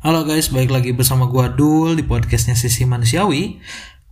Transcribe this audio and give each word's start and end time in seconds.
Halo 0.00 0.24
guys, 0.24 0.48
balik 0.48 0.72
lagi 0.72 0.96
bersama 0.96 1.28
gua 1.28 1.52
Dul 1.52 1.92
di 1.92 2.00
podcastnya 2.00 2.56
Sisi 2.56 2.88
Manusiawi. 2.88 3.60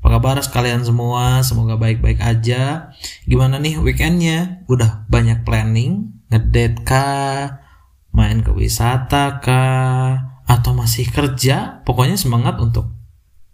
Apa 0.05 0.21
kabar 0.21 0.37
kalian 0.37 0.85
semua? 0.85 1.41
Semoga 1.41 1.81
baik-baik 1.81 2.21
aja. 2.21 2.93
Gimana 3.25 3.57
nih 3.57 3.81
weekendnya? 3.81 4.69
Udah 4.69 5.09
banyak 5.09 5.49
planning? 5.49 6.13
Ngedate 6.29 6.85
kah? 6.85 7.65
Main 8.13 8.45
ke 8.45 8.53
wisata 8.53 9.41
kah? 9.41 10.45
Atau 10.45 10.77
masih 10.77 11.09
kerja? 11.09 11.81
Pokoknya 11.89 12.21
semangat 12.21 12.61
untuk 12.61 12.93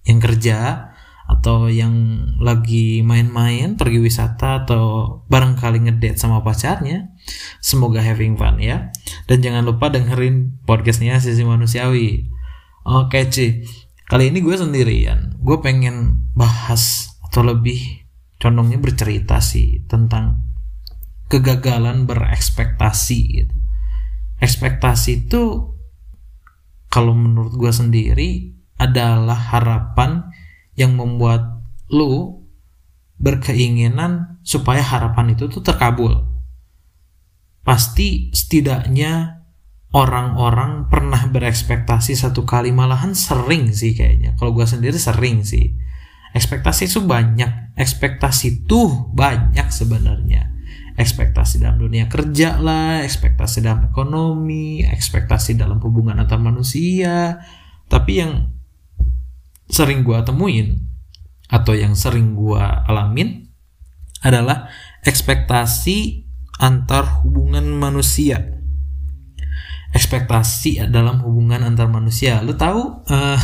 yang 0.03 0.19
kerja 0.19 0.91
atau 1.30 1.71
yang 1.71 2.19
lagi 2.43 3.07
main-main 3.07 3.79
pergi 3.79 4.03
wisata 4.03 4.66
atau 4.66 4.82
barangkali 5.30 5.87
ngedate 5.87 6.19
sama 6.19 6.43
pacarnya 6.43 7.14
semoga 7.61 8.01
having 8.01 8.37
fun 8.37 8.61
ya. 8.61 8.93
Dan 9.29 9.41
jangan 9.41 9.65
lupa 9.65 9.89
dengerin 9.89 10.65
podcastnya 10.69 11.19
sisi 11.21 11.43
manusiawi. 11.43 12.29
Oke 12.85 13.29
Ci. 13.32 13.65
Kali 14.05 14.29
ini 14.29 14.45
gue 14.45 14.57
sendirian. 14.57 15.41
Gue 15.41 15.65
pengen 15.65 16.29
bahas 16.37 17.09
atau 17.25 17.41
lebih 17.41 18.05
condongnya 18.37 18.77
bercerita 18.77 19.41
sih 19.41 19.89
tentang 19.89 20.45
kegagalan 21.32 22.05
berekspektasi 22.05 23.21
gitu. 23.32 23.57
Ekspektasi 24.39 25.25
itu 25.25 25.73
kalau 26.93 27.17
menurut 27.17 27.57
gue 27.57 27.73
sendiri 27.73 28.53
adalah 28.77 29.35
harapan 29.35 30.29
yang 30.77 30.95
membuat 30.99 31.65
lu 31.89 32.45
berkeinginan 33.19 34.43
supaya 34.45 34.83
harapan 34.83 35.33
itu 35.33 35.48
tuh 35.48 35.62
terkabul. 35.65 36.34
Pasti 37.64 38.28
setidaknya 38.31 39.41
orang-orang 39.95 40.91
pernah 40.91 41.25
berekspektasi 41.31 42.19
satu 42.19 42.42
kali 42.45 42.75
malahan 42.75 43.17
sering 43.17 43.73
sih 43.73 43.97
kayaknya. 43.97 44.37
Kalau 44.37 44.53
gue 44.53 44.67
sendiri 44.67 44.98
sering 45.00 45.47
sih. 45.47 45.73
Ekspektasi 46.35 46.91
itu 46.91 47.01
banyak, 47.07 47.79
ekspektasi 47.79 48.67
tuh 48.67 49.09
banyak 49.15 49.70
sebenarnya. 49.70 50.51
Ekspektasi 50.98 51.62
dalam 51.62 51.79
dunia 51.79 52.11
kerja 52.11 52.59
lah, 52.59 53.07
ekspektasi 53.07 53.62
dalam 53.62 53.87
ekonomi, 53.87 54.83
ekspektasi 54.83 55.55
dalam 55.55 55.79
hubungan 55.79 56.19
antar 56.19 56.42
manusia. 56.42 57.39
Tapi 57.87 58.12
yang 58.19 58.51
sering 59.70 60.03
gue 60.03 60.19
temuin 60.27 60.75
atau 61.47 61.73
yang 61.73 61.95
sering 61.95 62.35
gue 62.35 62.62
alamin 62.62 63.47
adalah 64.27 64.67
ekspektasi 65.07 66.23
antar 66.59 67.23
hubungan 67.23 67.67
manusia. 67.71 68.41
Ekspektasi 69.95 70.91
dalam 70.91 71.23
hubungan 71.23 71.63
antar 71.63 71.87
manusia. 71.87 72.43
Lu 72.43 72.59
tahu 72.59 73.07
uh, 73.07 73.39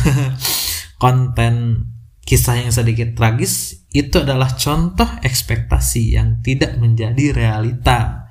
konten 1.03 1.87
kisah 2.21 2.61
yang 2.61 2.71
sedikit 2.71 3.15
tragis 3.17 3.87
itu 3.91 4.23
adalah 4.23 4.55
contoh 4.55 5.07
ekspektasi 5.23 6.15
yang 6.15 6.43
tidak 6.43 6.77
menjadi 6.79 7.35
realita. 7.35 8.29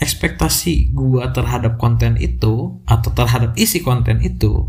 Ekspektasi 0.00 0.96
gua 0.96 1.28
terhadap 1.28 1.76
konten 1.76 2.16
itu 2.16 2.80
atau 2.88 3.10
terhadap 3.12 3.52
isi 3.60 3.84
konten 3.84 4.24
itu 4.24 4.64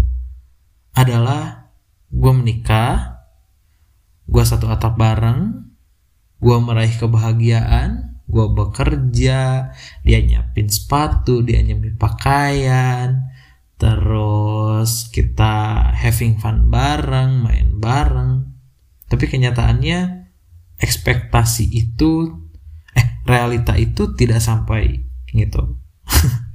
adalah 0.92 1.72
gue 2.12 2.34
menikah, 2.36 3.24
gue 4.28 4.44
satu 4.44 4.68
atap 4.68 5.00
bareng, 5.00 5.72
gue 6.44 6.58
meraih 6.60 6.92
kebahagiaan, 7.00 8.11
gue 8.32 8.46
bekerja, 8.56 9.70
dia 10.02 10.20
nyiapin 10.24 10.72
sepatu, 10.72 11.44
dia 11.44 11.60
nyiapin 11.60 12.00
pakaian, 12.00 13.28
terus 13.76 15.12
kita 15.12 15.92
having 15.92 16.40
fun 16.40 16.72
bareng, 16.72 17.44
main 17.44 17.76
bareng. 17.76 18.48
Tapi 19.12 19.28
kenyataannya 19.28 20.32
ekspektasi 20.80 21.68
itu, 21.76 22.32
eh 22.96 23.20
realita 23.28 23.76
itu 23.76 24.16
tidak 24.16 24.40
sampai 24.40 25.04
gitu. 25.28 25.76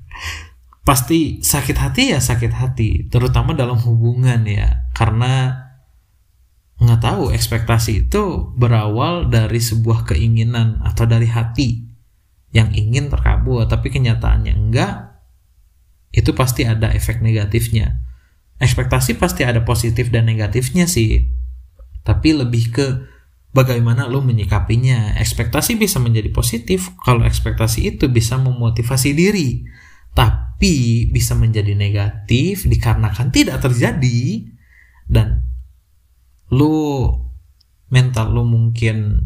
pasti 0.86 1.42
sakit 1.42 1.76
hati 1.82 2.14
ya 2.14 2.22
sakit 2.22 2.52
hati 2.54 3.10
terutama 3.10 3.58
dalam 3.58 3.74
hubungan 3.82 4.46
ya 4.46 4.86
karena 4.94 5.65
nggak 6.76 7.00
tahu 7.00 7.32
ekspektasi 7.32 8.08
itu 8.08 8.52
berawal 8.52 9.32
dari 9.32 9.56
sebuah 9.56 10.04
keinginan 10.12 10.84
atau 10.84 11.08
dari 11.08 11.24
hati 11.24 11.88
yang 12.52 12.68
ingin 12.76 13.08
terkabul 13.08 13.64
tapi 13.64 13.88
kenyataannya 13.88 14.52
enggak 14.52 15.16
itu 16.12 16.32
pasti 16.32 16.64
ada 16.64 16.92
efek 16.92 17.20
negatifnya. 17.20 18.00
Ekspektasi 18.56 19.20
pasti 19.20 19.44
ada 19.44 19.60
positif 19.68 20.08
dan 20.08 20.28
negatifnya 20.28 20.88
sih 20.88 21.28
tapi 22.06 22.36
lebih 22.36 22.64
ke 22.72 22.86
bagaimana 23.56 24.04
lo 24.04 24.20
menyikapinya. 24.20 25.16
Ekspektasi 25.16 25.80
bisa 25.80 25.96
menjadi 25.96 26.28
positif 26.28 26.92
kalau 27.02 27.24
ekspektasi 27.24 27.96
itu 27.96 28.06
bisa 28.12 28.36
memotivasi 28.36 29.16
diri 29.16 29.64
tapi 30.16 31.08
bisa 31.12 31.36
menjadi 31.36 31.72
negatif 31.72 32.68
dikarenakan 32.68 33.32
tidak 33.32 33.64
terjadi. 33.64 34.52
Dan 35.06 35.45
lu 36.52 37.10
mental 37.90 38.34
lu 38.34 38.42
mungkin 38.46 39.22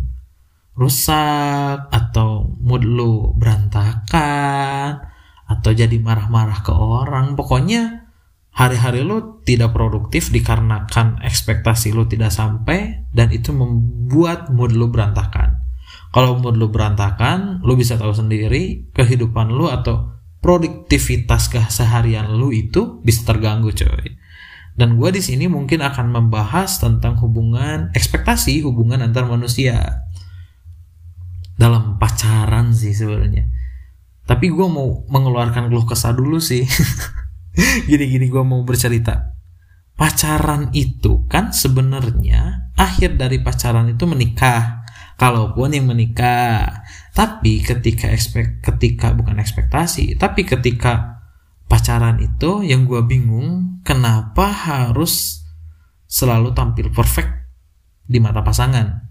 rusak 0.77 1.93
atau 1.93 2.57
mood 2.61 2.85
lu 2.85 3.37
berantakan 3.37 5.05
atau 5.51 5.71
jadi 5.75 5.99
marah-marah 5.99 6.63
ke 6.63 6.73
orang 6.73 7.35
pokoknya 7.35 8.09
hari-hari 8.55 9.03
lu 9.03 9.43
tidak 9.45 9.75
produktif 9.75 10.31
dikarenakan 10.31 11.21
ekspektasi 11.21 11.93
lu 11.93 12.07
tidak 12.07 12.33
sampai 12.33 13.09
dan 13.11 13.29
itu 13.35 13.51
membuat 13.51 14.49
mood 14.53 14.73
lu 14.75 14.89
berantakan. 14.89 15.61
Kalau 16.11 16.39
mood 16.39 16.59
lu 16.59 16.71
berantakan 16.71 17.63
lu 17.63 17.75
bisa 17.75 17.99
tahu 17.99 18.15
sendiri 18.15 18.91
kehidupan 18.95 19.51
lu 19.51 19.71
atau 19.71 20.17
produktivitas 20.41 21.53
keseharian 21.53 22.35
lu 22.35 22.51
itu 22.51 23.05
bisa 23.05 23.29
terganggu 23.29 23.71
coy 23.77 24.20
dan 24.79 24.97
gue 24.97 25.11
di 25.13 25.23
sini 25.23 25.51
mungkin 25.51 25.83
akan 25.83 26.09
membahas 26.09 26.81
tentang 26.81 27.19
hubungan 27.21 27.91
ekspektasi 27.93 28.63
hubungan 28.65 29.03
antar 29.05 29.27
manusia. 29.27 30.07
Dalam 31.59 32.01
pacaran 32.01 32.73
sih 32.73 32.97
sebenarnya. 32.97 33.51
Tapi 34.25 34.47
gue 34.49 34.67
mau 34.71 35.05
mengeluarkan 35.11 35.69
keluh 35.69 35.85
kesah 35.85 36.17
dulu 36.17 36.41
sih. 36.41 36.65
Gini-gini 37.91 38.31
gue 38.31 38.41
mau 38.41 38.65
bercerita. 38.65 39.37
Pacaran 39.99 40.73
itu 40.73 41.29
kan 41.29 41.53
sebenarnya 41.53 42.73
akhir 42.73 43.21
dari 43.21 43.45
pacaran 43.45 43.93
itu 43.93 44.09
menikah. 44.09 44.87
Kalaupun 45.21 45.77
yang 45.77 45.93
menikah. 45.93 46.87
Tapi 47.13 47.61
ketika 47.61 48.09
ekspek 48.09 48.65
ketika 48.65 49.13
bukan 49.13 49.37
ekspektasi 49.37 50.17
tapi 50.17 50.49
ketika 50.49 51.20
pacaran 51.71 52.19
itu 52.19 52.67
yang 52.67 52.91
gue 52.91 52.99
bingung 53.07 53.79
kenapa 53.87 54.51
harus 54.51 55.47
selalu 56.11 56.51
tampil 56.51 56.91
perfect 56.91 57.31
di 58.11 58.19
mata 58.19 58.43
pasangan? 58.43 59.07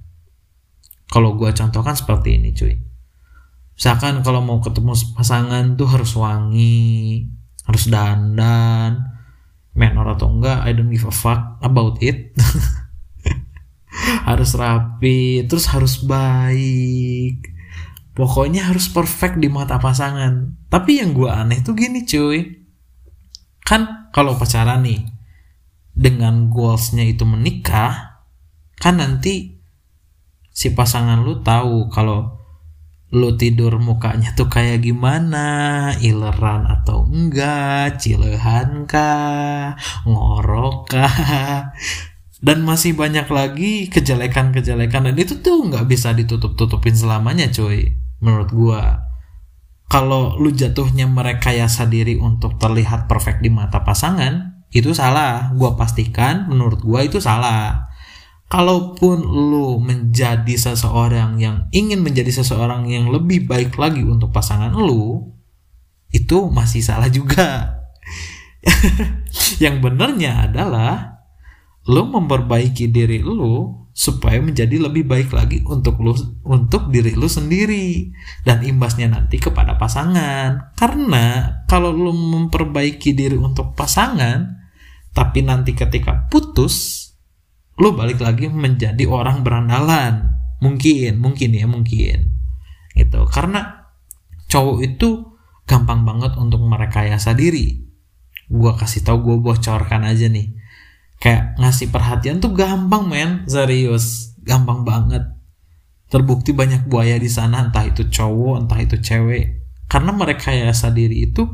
Kalau 1.08 1.40
gue 1.40 1.56
contohkan 1.56 1.96
seperti 1.96 2.36
ini 2.36 2.52
cuy. 2.52 2.76
Misalkan 3.80 4.20
kalau 4.28 4.44
mau 4.44 4.60
ketemu 4.60 4.92
pasangan 5.16 5.80
tuh 5.80 5.88
harus 5.88 6.12
wangi 6.20 7.24
harus 7.64 7.88
dandan 7.88 9.08
menor 9.72 10.20
atau 10.20 10.28
enggak 10.28 10.60
I 10.68 10.76
don't 10.76 10.92
give 10.92 11.08
a 11.08 11.16
fuck 11.16 11.64
about 11.64 12.04
it. 12.04 12.36
Harus 14.30 14.54
rapi 14.54 15.50
terus 15.50 15.66
harus 15.74 16.06
baik 16.06 17.49
pokoknya 18.20 18.68
harus 18.68 18.92
perfect 18.92 19.40
di 19.40 19.48
mata 19.48 19.80
pasangan. 19.80 20.60
Tapi 20.68 21.00
yang 21.00 21.16
gue 21.16 21.32
aneh 21.32 21.64
tuh 21.64 21.72
gini 21.72 22.04
cuy. 22.04 22.44
Kan 23.64 24.12
kalau 24.12 24.36
pacaran 24.36 24.84
nih 24.84 25.08
dengan 25.96 26.52
goalsnya 26.52 27.08
itu 27.08 27.24
menikah 27.24 28.20
kan 28.80 29.00
nanti 29.00 29.60
si 30.52 30.72
pasangan 30.72 31.20
lu 31.24 31.44
tahu 31.44 31.92
kalau 31.92 32.40
lu 33.12 33.36
tidur 33.36 33.76
mukanya 33.80 34.32
tuh 34.38 34.48
kayak 34.48 34.86
gimana 34.86 35.92
ileran 36.00 36.68
atau 36.70 37.08
enggak 37.08 38.04
cilehan 38.04 38.84
kah 38.84 39.80
ngorok 40.04 40.92
kah. 40.92 41.72
Dan 42.40 42.64
masih 42.64 42.96
banyak 42.96 43.28
lagi 43.28 43.92
kejelekan-kejelekan. 43.92 45.12
Dan 45.12 45.16
itu 45.20 45.44
tuh 45.44 45.60
nggak 45.68 45.92
bisa 45.92 46.16
ditutup-tutupin 46.16 46.96
selamanya 46.96 47.52
cuy 47.52 47.99
menurut 48.24 48.50
gua. 48.52 48.84
Kalau 49.90 50.38
lu 50.38 50.54
jatuhnya 50.54 51.10
merekayasa 51.10 51.90
diri 51.90 52.16
untuk 52.22 52.62
terlihat 52.62 53.10
perfect 53.10 53.42
di 53.42 53.50
mata 53.50 53.82
pasangan 53.82 54.64
itu 54.70 54.94
salah. 54.94 55.52
Gua 55.58 55.74
pastikan 55.74 56.46
menurut 56.48 56.80
gua 56.80 57.04
itu 57.04 57.18
salah. 57.18 57.90
Kalaupun 58.50 59.22
lu 59.22 59.78
menjadi 59.78 60.56
seseorang 60.58 61.38
yang 61.38 61.70
ingin 61.70 62.02
menjadi 62.02 62.34
seseorang 62.42 62.90
yang 62.90 63.14
lebih 63.14 63.46
baik 63.46 63.78
lagi 63.78 64.02
untuk 64.02 64.34
pasangan 64.34 64.74
lu 64.74 65.30
itu 66.10 66.50
masih 66.50 66.82
salah 66.82 67.10
juga. 67.10 67.78
Yang 69.64 69.76
benernya 69.86 70.50
adalah 70.50 71.22
lo 71.90 72.06
memperbaiki 72.10 72.90
diri 72.90 73.22
lo 73.22 73.89
supaya 74.00 74.40
menjadi 74.40 74.80
lebih 74.80 75.04
baik 75.12 75.36
lagi 75.36 75.60
untuk 75.68 76.00
lu 76.00 76.16
untuk 76.48 76.88
diri 76.88 77.20
lu 77.20 77.28
sendiri 77.28 78.08
dan 78.48 78.64
imbasnya 78.64 79.12
nanti 79.12 79.44
kepada 79.44 79.76
pasangan. 79.76 80.72
Karena 80.80 81.60
kalau 81.68 81.92
lu 81.92 82.16
memperbaiki 82.16 83.12
diri 83.12 83.36
untuk 83.36 83.76
pasangan 83.76 84.56
tapi 85.12 85.44
nanti 85.44 85.76
ketika 85.76 86.32
putus 86.32 87.12
lu 87.76 87.92
balik 87.92 88.24
lagi 88.24 88.48
menjadi 88.48 89.04
orang 89.04 89.44
berandalan. 89.44 90.32
Mungkin 90.64 91.20
mungkin 91.20 91.52
ya 91.52 91.68
mungkin. 91.68 92.40
Gitu. 92.96 93.20
Karena 93.28 93.92
cowok 94.48 94.80
itu 94.80 95.28
gampang 95.68 96.08
banget 96.08 96.40
untuk 96.40 96.64
merekayasa 96.64 97.36
diri. 97.36 97.84
Gua 98.48 98.80
kasih 98.80 99.04
tau 99.04 99.20
gue 99.20 99.44
bocorkan 99.44 100.08
aja 100.08 100.32
nih 100.32 100.59
kayak 101.20 101.60
ngasih 101.60 101.92
perhatian 101.92 102.40
tuh 102.40 102.56
gampang 102.56 103.06
men. 103.06 103.46
Serius. 103.46 104.34
Gampang 104.42 104.88
banget. 104.88 105.28
Terbukti 106.10 106.56
banyak 106.56 106.90
buaya 106.90 107.22
di 107.22 107.30
sana 107.30 107.70
entah 107.70 107.86
itu 107.86 108.10
cowok 108.10 108.66
entah 108.66 108.80
itu 108.82 108.98
cewek. 108.98 109.62
Karena 109.86 110.10
mereka 110.16 110.50
ya 110.50 110.74
diri 110.90 111.30
itu 111.30 111.46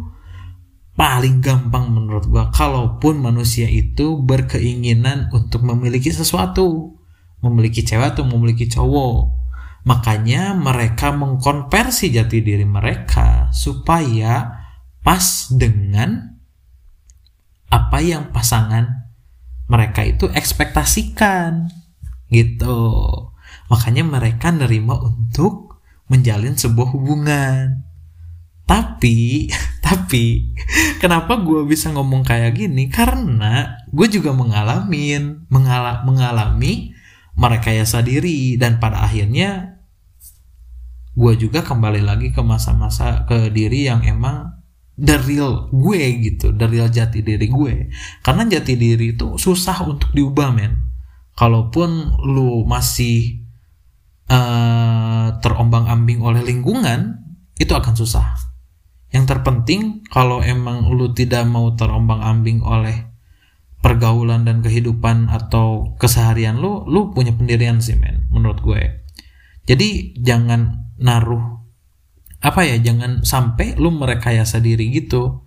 paling 0.96 1.44
gampang 1.44 1.92
menurut 1.92 2.32
gua. 2.32 2.54
Kalaupun 2.56 3.20
manusia 3.20 3.68
itu 3.68 4.16
berkeinginan 4.24 5.34
untuk 5.36 5.68
memiliki 5.68 6.14
sesuatu. 6.14 6.96
Memiliki 7.44 7.84
cewek 7.84 8.16
atau 8.16 8.24
memiliki 8.24 8.72
cowok. 8.72 9.44
Makanya 9.86 10.58
mereka 10.58 11.14
mengkonversi 11.14 12.10
jati 12.10 12.42
diri 12.42 12.66
mereka 12.66 13.54
supaya 13.54 14.66
pas 15.06 15.54
dengan 15.54 16.42
apa 17.70 18.02
yang 18.02 18.34
pasangan 18.34 19.05
mereka 19.66 20.06
itu 20.06 20.30
ekspektasikan 20.30 21.70
gitu. 22.30 22.78
Makanya 23.70 24.06
mereka 24.06 24.54
nerima 24.54 24.98
untuk 25.02 25.82
menjalin 26.10 26.54
sebuah 26.54 26.90
hubungan. 26.94 27.86
Tapi 28.66 29.50
tapi 29.86 30.54
kenapa 30.98 31.38
gue 31.38 31.66
bisa 31.70 31.94
ngomong 31.94 32.26
kayak 32.26 32.58
gini? 32.58 32.90
Karena 32.90 33.78
gue 33.90 34.08
juga 34.10 34.34
mengalami 34.34 35.18
mengala, 35.50 36.02
mengalami 36.02 36.94
mereka 37.36 37.70
ya 37.70 37.86
diri 38.02 38.56
dan 38.56 38.80
pada 38.80 39.04
akhirnya 39.06 39.76
gue 41.16 41.34
juga 41.40 41.64
kembali 41.64 42.04
lagi 42.04 42.32
ke 42.32 42.44
masa-masa 42.44 43.24
ke 43.24 43.48
diri 43.52 43.88
yang 43.88 44.04
emang 44.04 44.52
the 44.95 45.19
real 45.27 45.68
gue 45.75 46.03
gitu 46.24 46.56
the 46.56 46.68
real 46.68 46.88
jati 46.88 47.19
diri 47.19 47.47
gue. 47.47 47.92
Karena 48.24 48.47
jati 48.47 48.74
diri 48.80 49.15
itu 49.15 49.36
susah 49.36 49.83
untuk 49.88 50.12
diubah 50.15 50.50
men. 50.56 50.74
Kalaupun 51.36 52.15
lu 52.24 52.63
masih 52.63 53.44
uh, 54.31 55.36
terombang 55.44 55.92
ambing 55.92 56.24
oleh 56.24 56.42
lingkungan 56.42 57.19
itu 57.59 57.75
akan 57.75 57.95
susah. 57.95 58.39
Yang 59.12 59.36
terpenting 59.36 60.03
kalau 60.12 60.39
emang 60.44 60.92
lu 60.92 61.12
tidak 61.12 61.44
mau 61.47 61.75
terombang 61.75 62.24
ambing 62.24 62.63
oleh 62.63 63.12
pergaulan 63.80 64.47
dan 64.47 64.65
kehidupan 64.65 65.30
atau 65.30 65.94
keseharian 66.01 66.57
lu 66.57 66.83
lu 66.89 67.13
punya 67.13 67.31
pendirian 67.38 67.77
sih 67.83 67.95
men 68.00 68.27
menurut 68.31 68.59
gue. 68.63 68.81
Jadi 69.65 70.19
jangan 70.19 70.94
naruh 71.00 71.55
apa 72.45 72.62
ya 72.62 72.77
jangan 72.77 73.25
sampai 73.25 73.74
lu 73.74 73.89
merekayasa 73.89 74.62
diri 74.62 74.94
gitu. 74.94 75.42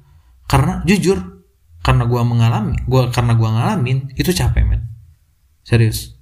Karena 0.51 0.83
jujur 0.83 1.47
karena 1.87 2.11
gua 2.11 2.27
mengalami 2.27 2.75
gua 2.91 3.15
karena 3.15 3.39
gua 3.39 3.55
ngalamin 3.55 4.11
itu 4.19 4.35
capek 4.35 4.67
men. 4.67 4.83
Serius. 5.63 6.19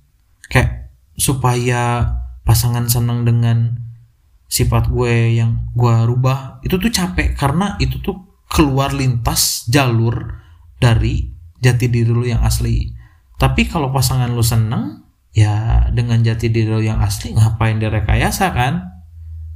Kayak 0.53 0.93
supaya 1.17 2.13
pasangan 2.45 2.93
senang 2.93 3.25
dengan 3.25 3.89
sifat 4.47 4.93
gue 4.93 5.35
yang 5.35 5.73
gua 5.73 6.05
rubah 6.05 6.61
itu 6.61 6.77
tuh 6.77 6.93
capek. 6.93 7.33
Karena 7.33 7.81
itu 7.81 7.97
tuh 8.05 8.45
keluar 8.53 8.93
lintas 8.93 9.65
jalur 9.73 10.45
dari 10.77 11.33
jati 11.57 11.89
diri 11.89 12.13
lu 12.13 12.29
yang 12.29 12.45
asli. 12.45 12.93
Tapi 13.41 13.65
kalau 13.65 13.89
pasangan 13.97 14.29
lu 14.29 14.45
seneng 14.45 15.09
ya 15.33 15.89
dengan 15.89 16.21
jati 16.21 16.53
diri 16.53 16.69
lu 16.69 16.85
yang 16.85 17.01
asli 17.01 17.33
ngapain 17.33 17.81
direkayasa 17.81 18.53
kan? 18.53 18.93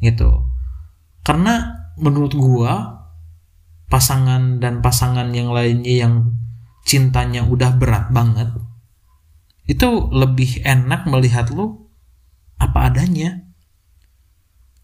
Gitu 0.01 0.50
karena 1.23 1.87
menurut 2.01 2.33
gua 2.37 3.05
pasangan 3.91 4.63
dan 4.63 4.81
pasangan 4.81 5.29
yang 5.35 5.51
lainnya 5.51 6.07
yang 6.07 6.15
cintanya 6.87 7.45
udah 7.45 7.77
berat 7.77 8.09
banget 8.15 8.51
itu 9.71 10.11
lebih 10.11 10.67
enak 10.67 11.07
melihat 11.07 11.47
lu 11.55 11.87
apa 12.59 12.91
adanya. 12.91 13.47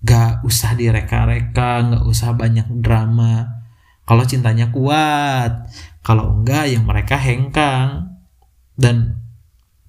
Gak 0.07 0.47
usah 0.47 0.79
direka-reka 0.79 1.91
gak 1.91 2.05
usah 2.07 2.39
banyak 2.39 2.71
drama. 2.79 3.67
Kalau 4.07 4.23
cintanya 4.23 4.71
kuat 4.71 5.67
kalau 6.07 6.39
enggak 6.39 6.71
yang 6.71 6.87
mereka 6.87 7.19
hengkang. 7.19 8.15
Dan 8.79 9.27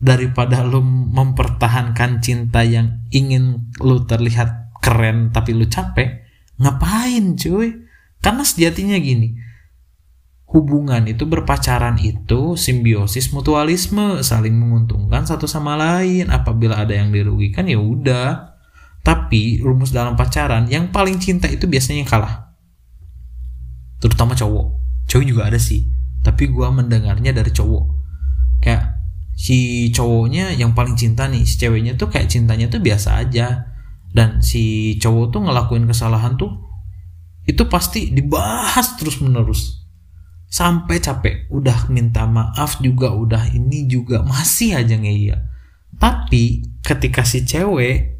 daripada 0.02 0.66
lu 0.66 0.82
mempertahankan 1.14 2.18
cinta 2.18 2.66
yang 2.66 3.06
ingin 3.14 3.70
lu 3.78 4.02
terlihat 4.10 4.74
keren 4.82 5.30
tapi 5.30 5.54
lu 5.54 5.70
capek 5.70 6.26
Ngapain 6.58 7.38
cuy? 7.38 7.86
Karena 8.18 8.42
sejatinya 8.42 8.98
gini, 8.98 9.38
hubungan 10.50 11.06
itu 11.06 11.30
berpacaran 11.30 12.02
itu 12.02 12.58
simbiosis 12.58 13.30
mutualisme, 13.30 14.26
saling 14.26 14.58
menguntungkan 14.58 15.24
satu 15.28 15.46
sama 15.46 15.78
lain. 15.78 16.34
Apabila 16.34 16.82
ada 16.82 16.98
yang 16.98 17.14
dirugikan 17.14 17.70
ya 17.70 17.78
udah. 17.78 18.58
Tapi 19.06 19.64
rumus 19.64 19.96
dalam 19.96 20.20
pacaran 20.20 20.68
yang 20.68 20.92
paling 20.92 21.16
cinta 21.22 21.48
itu 21.48 21.64
biasanya 21.70 22.04
yang 22.04 22.10
kalah. 22.10 22.52
Terutama 24.04 24.36
cowok. 24.36 24.68
Cowok 25.08 25.26
juga 25.26 25.48
ada 25.48 25.56
sih. 25.62 25.88
Tapi 26.26 26.52
gue 26.52 26.68
mendengarnya 26.68 27.32
dari 27.32 27.54
cowok. 27.54 27.86
Kayak 28.60 29.00
si 29.38 29.88
cowoknya 29.96 30.58
yang 30.58 30.76
paling 30.76 31.00
cinta 31.00 31.30
nih, 31.30 31.48
si 31.48 31.56
ceweknya 31.56 31.96
tuh 31.96 32.12
kayak 32.12 32.28
cintanya 32.28 32.68
tuh 32.68 32.84
biasa 32.84 33.24
aja 33.24 33.77
dan 34.18 34.42
si 34.42 34.98
cowok 34.98 35.30
tuh 35.30 35.42
ngelakuin 35.46 35.86
kesalahan 35.86 36.34
tuh 36.42 36.50
itu 37.46 37.62
pasti 37.70 38.10
dibahas 38.10 38.98
terus 38.98 39.22
menerus 39.22 39.86
sampai 40.50 40.98
capek 40.98 41.46
udah 41.54 41.86
minta 41.94 42.26
maaf 42.26 42.82
juga 42.82 43.14
udah 43.14 43.52
ini 43.54 43.86
juga 43.86 44.26
masih 44.26 44.80
aja 44.80 44.98
ngeyel. 44.98 45.38
Tapi 46.02 46.66
ketika 46.82 47.22
si 47.28 47.46
cewek 47.46 48.18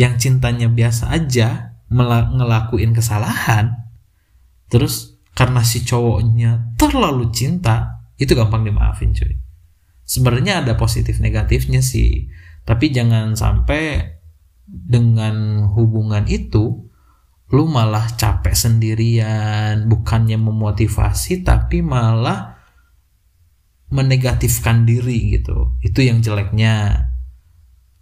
yang 0.00 0.16
cintanya 0.16 0.72
biasa 0.72 1.12
aja 1.12 1.76
ngelakuin 1.92 2.96
kesalahan 2.96 3.84
terus 4.72 5.20
karena 5.36 5.60
si 5.60 5.84
cowoknya 5.84 6.72
terlalu 6.80 7.28
cinta 7.36 8.00
itu 8.16 8.32
gampang 8.32 8.64
dimaafin 8.64 9.12
cuy. 9.12 9.36
Sebenarnya 10.08 10.64
ada 10.64 10.72
positif 10.80 11.20
negatifnya 11.20 11.84
sih 11.84 12.32
tapi 12.64 12.88
jangan 12.94 13.36
sampai 13.36 14.21
dengan 14.72 15.68
hubungan 15.76 16.24
itu 16.24 16.88
lu 17.52 17.64
malah 17.68 18.08
capek 18.16 18.56
sendirian. 18.56 19.84
Bukannya 19.84 20.40
memotivasi 20.40 21.44
tapi 21.44 21.84
malah 21.84 22.56
menegatifkan 23.92 24.88
diri 24.88 25.36
gitu. 25.36 25.76
Itu 25.84 26.00
yang 26.00 26.24
jeleknya. 26.24 27.06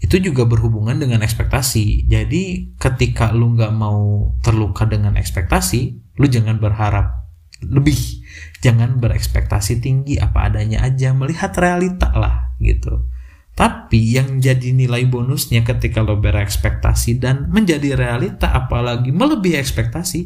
Itu 0.01 0.23
juga 0.23 0.47
berhubungan 0.47 0.97
dengan 0.97 1.21
ekspektasi. 1.27 2.07
Jadi 2.07 2.73
ketika 2.79 3.35
lu 3.35 3.59
nggak 3.59 3.75
mau 3.75 4.33
terluka 4.41 4.87
dengan 4.87 5.19
ekspektasi 5.19 6.15
lu 6.17 6.27
jangan 6.31 6.63
berharap 6.63 7.27
lebih. 7.67 8.23
Jangan 8.63 9.03
berekspektasi 9.03 9.83
tinggi 9.83 10.17
apa 10.23 10.47
adanya 10.47 10.87
aja. 10.87 11.11
Melihat 11.11 11.51
realita 11.59 12.15
lah 12.15 12.55
gitu 12.63 13.11
tapi 13.59 14.17
yang 14.17 14.41
jadi 14.41 14.73
nilai 14.73 15.05
bonusnya 15.05 15.67
ketika 15.67 16.01
lo 16.01 16.17
berekspektasi 16.17 17.21
dan 17.21 17.51
menjadi 17.53 17.93
realita 17.99 18.49
apalagi 18.57 19.13
melebihi 19.13 19.59
ekspektasi 19.59 20.21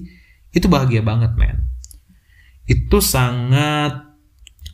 itu 0.54 0.66
bahagia 0.70 1.02
banget 1.02 1.34
men. 1.34 1.66
Itu 2.64 3.02
sangat 3.02 4.06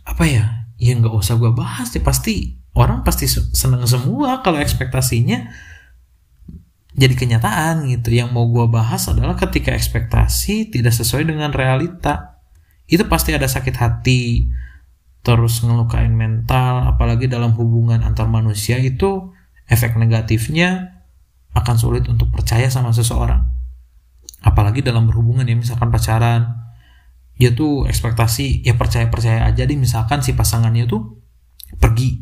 apa 0.04 0.24
ya? 0.28 0.68
Ya 0.76 0.92
nggak 0.96 1.12
usah 1.12 1.36
gue 1.36 1.52
bahas 1.52 1.92
ya 1.92 2.00
pasti 2.04 2.60
orang 2.76 3.04
pasti 3.04 3.28
seneng 3.28 3.84
semua 3.84 4.40
kalau 4.40 4.60
ekspektasinya 4.60 5.48
jadi 6.94 7.14
kenyataan 7.16 7.88
gitu. 7.88 8.12
Yang 8.12 8.28
mau 8.34 8.44
gue 8.50 8.66
bahas 8.68 9.08
adalah 9.08 9.38
ketika 9.40 9.72
ekspektasi 9.72 10.68
tidak 10.68 10.92
sesuai 10.92 11.24
dengan 11.24 11.54
realita. 11.54 12.42
Itu 12.90 13.06
pasti 13.06 13.30
ada 13.32 13.46
sakit 13.46 13.76
hati, 13.78 14.50
terus 15.20 15.60
ngelukain 15.60 16.16
mental 16.16 16.88
apalagi 16.88 17.28
dalam 17.28 17.52
hubungan 17.52 18.00
antar 18.00 18.24
manusia 18.26 18.80
itu 18.80 19.32
efek 19.68 20.00
negatifnya 20.00 21.00
akan 21.52 21.76
sulit 21.76 22.06
untuk 22.08 22.30
percaya 22.32 22.70
sama 22.70 22.94
seseorang. 22.94 23.42
Apalagi 24.40 24.80
dalam 24.80 25.04
berhubungan 25.10 25.44
ya 25.44 25.52
misalkan 25.52 25.92
pacaran 25.92 26.70
dia 27.40 27.56
tuh 27.56 27.88
ekspektasi 27.88 28.68
ya 28.68 28.76
percaya 28.76 29.08
percaya 29.08 29.48
aja 29.48 29.64
deh 29.64 29.76
misalkan 29.76 30.20
si 30.20 30.36
pasangannya 30.36 30.84
tuh 30.84 31.16
pergi 31.80 32.20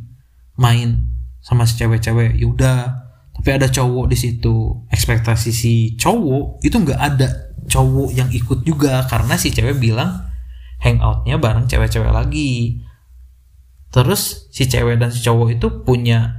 main 0.54 1.10
sama 1.42 1.66
si 1.66 1.74
cewek-cewek 1.74 2.38
yaudah 2.38 3.02
tapi 3.34 3.50
ada 3.50 3.66
cowok 3.66 4.06
di 4.10 4.14
situ 4.14 4.86
ekspektasi 4.86 5.50
si 5.50 5.98
cowok 5.98 6.62
itu 6.62 6.74
nggak 6.78 7.00
ada 7.02 7.28
cowok 7.66 8.14
yang 8.14 8.30
ikut 8.30 8.62
juga 8.62 9.10
karena 9.10 9.34
si 9.34 9.50
cewek 9.50 9.82
bilang 9.82 10.22
hangoutnya 10.78 11.34
bareng 11.42 11.66
cewek-cewek 11.66 12.14
lagi 12.14 12.78
terus 13.88 14.50
si 14.52 14.68
cewek 14.68 15.00
dan 15.00 15.08
si 15.08 15.24
cowok 15.24 15.48
itu 15.56 15.66
punya 15.84 16.38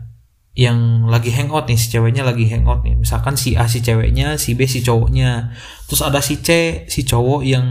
yang 0.60 1.08
lagi 1.08 1.32
hangout 1.32 1.72
nih 1.72 1.80
si 1.80 1.88
ceweknya 1.88 2.28
lagi 2.28 2.44
hangout 2.52 2.84
nih. 2.84 3.00
Misalkan 3.00 3.40
si 3.40 3.56
A 3.56 3.72
si 3.72 3.80
ceweknya 3.80 4.36
si 4.36 4.60
B 4.60 4.68
si 4.68 4.84
cowoknya. 4.84 5.56
Terus 5.88 6.04
ada 6.04 6.20
si 6.20 6.44
C 6.44 6.84
si 6.92 7.08
cowok 7.08 7.48
yang 7.48 7.66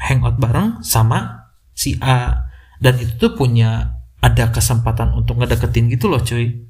hangout 0.00 0.40
bareng 0.40 0.80
sama 0.80 1.50
si 1.76 2.00
A. 2.00 2.48
Dan 2.80 2.96
itu 2.96 3.20
tuh 3.20 3.36
punya 3.36 4.00
ada 4.24 4.48
kesempatan 4.48 5.12
untuk 5.12 5.36
ngedeketin 5.36 5.92
gitu 5.92 6.08
loh 6.08 6.24
cuy. 6.24 6.64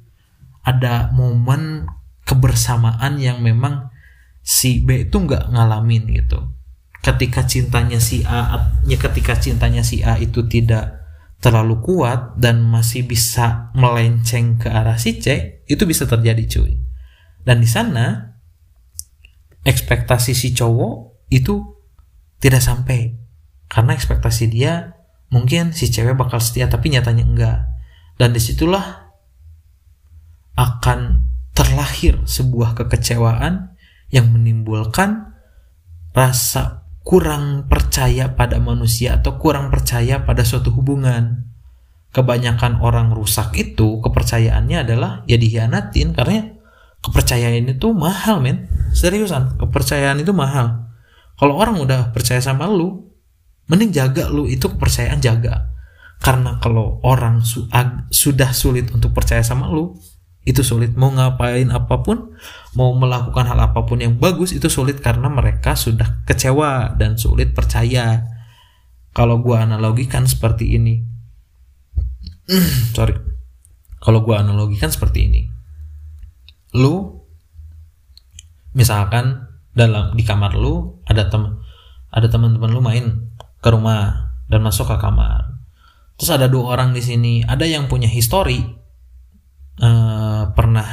Ada 0.67 1.15
momen 1.15 1.87
kebersamaan 2.27 3.17
yang 3.23 3.39
memang 3.39 3.89
si 4.43 4.83
B 4.83 5.07
itu 5.07 5.23
nggak 5.23 5.55
ngalamin 5.55 6.03
gitu. 6.19 6.51
Ketika 6.99 7.47
cintanya 7.47 8.03
si 8.03 8.27
A 8.27 8.75
ya 8.83 8.99
ketika 8.99 9.39
cintanya 9.39 9.87
si 9.87 10.03
A 10.03 10.19
itu 10.19 10.45
tidak 10.51 11.00
terlalu 11.41 11.81
kuat 11.81 12.37
dan 12.37 12.61
masih 12.61 13.03
bisa 13.09 13.73
melenceng 13.73 14.61
ke 14.61 14.69
arah 14.69 14.95
si 15.01 15.17
C, 15.17 15.59
itu 15.65 15.83
bisa 15.89 16.05
terjadi 16.05 16.45
cuy. 16.45 16.77
Dan 17.41 17.65
di 17.65 17.67
sana 17.67 18.37
ekspektasi 19.65 20.37
si 20.37 20.53
cowok 20.53 21.25
itu 21.33 21.65
tidak 22.37 22.61
sampai 22.61 23.17
karena 23.65 23.97
ekspektasi 23.97 24.53
dia 24.53 24.93
mungkin 25.33 25.73
si 25.73 25.89
cewek 25.89 26.13
bakal 26.13 26.37
setia 26.37 26.69
tapi 26.69 26.93
nyatanya 26.93 27.25
enggak. 27.25 27.59
Dan 28.21 28.37
di 28.37 28.41
situlah 28.41 29.09
akan 30.53 31.25
terlahir 31.57 32.21
sebuah 32.29 32.77
kekecewaan 32.77 33.73
yang 34.13 34.29
menimbulkan 34.29 35.33
rasa 36.11 36.80
kurang 37.01 37.65
percaya 37.65 38.37
pada 38.37 38.61
manusia 38.61 39.17
atau 39.17 39.41
kurang 39.41 39.73
percaya 39.73 40.21
pada 40.25 40.45
suatu 40.45 40.69
hubungan. 40.73 41.49
Kebanyakan 42.11 42.83
orang 42.83 43.15
rusak 43.15 43.55
itu 43.55 44.03
kepercayaannya 44.03 44.83
adalah 44.83 45.23
ya 45.31 45.39
dihianatin 45.39 46.11
karena 46.11 46.59
kepercayaan 46.99 47.71
itu 47.71 47.87
mahal 47.95 48.43
men. 48.43 48.67
Seriusan, 48.91 49.55
kepercayaan 49.55 50.19
itu 50.19 50.35
mahal. 50.35 50.91
Kalau 51.39 51.57
orang 51.57 51.79
udah 51.79 52.11
percaya 52.11 52.43
sama 52.43 52.67
lu, 52.67 53.09
mending 53.71 53.95
jaga 53.95 54.27
lu 54.27 54.45
itu 54.45 54.67
kepercayaan 54.67 55.23
jaga. 55.23 55.71
Karena 56.21 56.61
kalau 56.61 57.01
orang 57.01 57.41
su 57.41 57.65
sudah 58.13 58.51
sulit 58.53 58.91
untuk 58.93 59.15
percaya 59.15 59.41
sama 59.41 59.71
lu, 59.73 59.97
itu 60.41 60.65
sulit. 60.65 60.97
Mau 60.97 61.13
ngapain 61.13 61.69
apa 61.69 62.01
pun 62.01 62.33
mau 62.73 62.95
melakukan 62.97 63.45
hal 63.45 63.59
apa 63.61 63.85
pun 63.85 64.01
yang 64.01 64.17
bagus 64.17 64.55
itu 64.57 64.71
sulit 64.71 64.97
karena 65.03 65.29
mereka 65.29 65.77
sudah 65.77 66.25
kecewa 66.25 66.97
dan 66.97 67.17
sulit 67.17 67.53
percaya. 67.53 68.25
Kalau 69.11 69.43
gua 69.43 69.67
analogikan 69.67 70.25
seperti 70.25 70.79
ini. 70.79 71.03
Sorry. 72.97 73.13
Kalau 74.01 74.25
gua 74.25 74.41
analogikan 74.41 74.89
seperti 74.89 75.29
ini. 75.29 75.41
Lu 76.73 77.21
misalkan 78.71 79.51
dalam 79.75 80.15
di 80.15 80.23
kamar 80.23 80.55
lu 80.55 81.03
ada 81.03 81.27
teman 81.27 81.59
ada 82.11 82.27
teman-teman 82.27 82.71
lu 82.71 82.79
main 82.83 83.05
ke 83.59 83.69
rumah 83.71 84.33
dan 84.49 84.63
masuk 84.65 84.89
ke 84.89 84.97
kamar. 84.97 85.59
Terus 86.17 86.31
ada 86.33 86.47
dua 86.49 86.75
orang 86.75 86.91
di 86.91 87.03
sini. 87.03 87.43
Ada 87.43 87.67
yang 87.67 87.87
punya 87.87 88.07
histori 88.07 88.80
uh, 89.79 90.51
pernah 90.51 90.89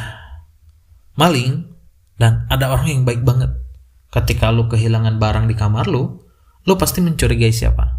maling 1.18 1.66
dan 2.18 2.46
ada 2.46 2.70
orang 2.70 2.88
yang 2.90 3.02
baik 3.02 3.26
banget. 3.26 3.50
Ketika 4.08 4.54
lu 4.54 4.70
kehilangan 4.70 5.18
barang 5.18 5.46
di 5.50 5.54
kamar 5.58 5.90
lu 5.90 6.22
lu 6.68 6.74
pasti 6.76 7.00
mencurigai 7.00 7.50
siapa? 7.50 7.98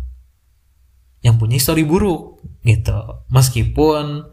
Yang 1.25 1.35
punya 1.35 1.55
histori 1.59 1.83
buruk 1.83 2.39
gitu. 2.63 3.25
Meskipun 3.33 4.23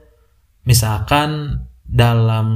misalkan 0.67 1.63
dalam 1.87 2.49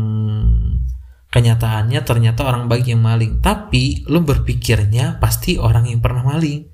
kenyataannya 1.31 2.03
ternyata 2.03 2.43
orang 2.43 2.67
baik 2.67 2.91
yang 2.91 3.07
maling 3.07 3.39
tapi 3.39 4.03
lu 4.11 4.27
berpikirnya 4.27 5.23
pasti 5.23 5.57
orang 5.59 5.91
yang 5.91 6.03
pernah 6.03 6.27
maling. 6.27 6.67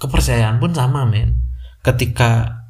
Kepercayaan 0.00 0.58
pun 0.58 0.74
sama 0.74 1.06
men. 1.06 1.38
Ketika 1.86 2.62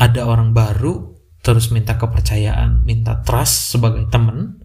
ada 0.00 0.20
orang 0.24 0.56
baru 0.56 1.09
terus 1.40 1.72
minta 1.72 1.96
kepercayaan, 1.96 2.84
minta 2.84 3.24
trust 3.24 3.76
sebagai 3.76 4.08
temen 4.12 4.60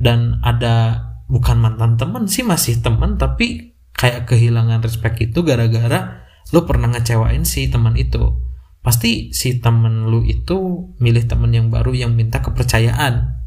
dan 0.00 0.42
ada 0.42 1.06
bukan 1.30 1.62
mantan 1.62 1.94
temen 1.94 2.26
sih 2.26 2.42
masih 2.42 2.82
temen 2.82 3.14
tapi 3.14 3.76
kayak 3.94 4.26
kehilangan 4.26 4.82
respect 4.82 5.20
itu 5.22 5.46
gara-gara 5.46 6.26
lu 6.50 6.66
pernah 6.66 6.90
ngecewain 6.90 7.46
si 7.46 7.70
teman 7.70 7.94
itu. 7.94 8.40
Pasti 8.80 9.30
si 9.36 9.60
temen 9.60 10.08
lu 10.08 10.24
itu 10.24 10.88
milih 10.98 11.28
temen 11.28 11.52
yang 11.52 11.68
baru 11.68 11.92
yang 11.92 12.16
minta 12.16 12.40
kepercayaan 12.40 13.38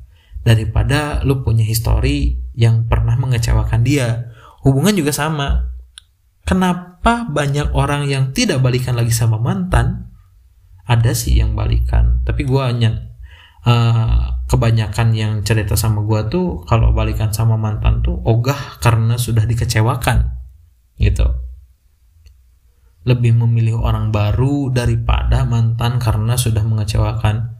daripada 0.45 1.25
lu 1.25 1.41
punya 1.41 1.65
histori 1.65 2.37
yang 2.53 2.85
pernah 2.85 3.17
mengecewakan 3.17 3.81
dia. 3.81 4.29
Hubungan 4.61 4.93
juga 4.93 5.11
sama. 5.11 5.73
Kenapa 6.45 7.25
banyak 7.27 7.73
orang 7.73 8.07
yang 8.07 8.31
tidak 8.31 8.61
balikan 8.61 8.93
lagi 8.93 9.11
sama 9.11 9.41
mantan 9.41 10.12
ada 10.83 11.11
sih 11.15 11.39
yang 11.39 11.55
balikan 11.55 12.21
tapi 12.27 12.43
gue 12.43 12.59
hanya 12.59 13.13
uh, 13.67 14.43
kebanyakan 14.47 15.15
yang 15.15 15.33
cerita 15.41 15.73
sama 15.73 16.03
gue 16.05 16.29
tuh 16.29 16.61
kalau 16.67 16.91
balikan 16.93 17.31
sama 17.33 17.55
mantan 17.55 18.03
tuh 18.03 18.19
ogah 18.27 18.77
karena 18.83 19.17
sudah 19.17 19.47
dikecewakan 19.47 20.29
gitu. 20.99 21.25
Lebih 23.03 23.35
memilih 23.35 23.83
orang 23.83 24.15
baru 24.15 24.71
daripada 24.71 25.43
mantan 25.43 25.99
karena 25.99 26.39
sudah 26.39 26.63
mengecewakan. 26.63 27.59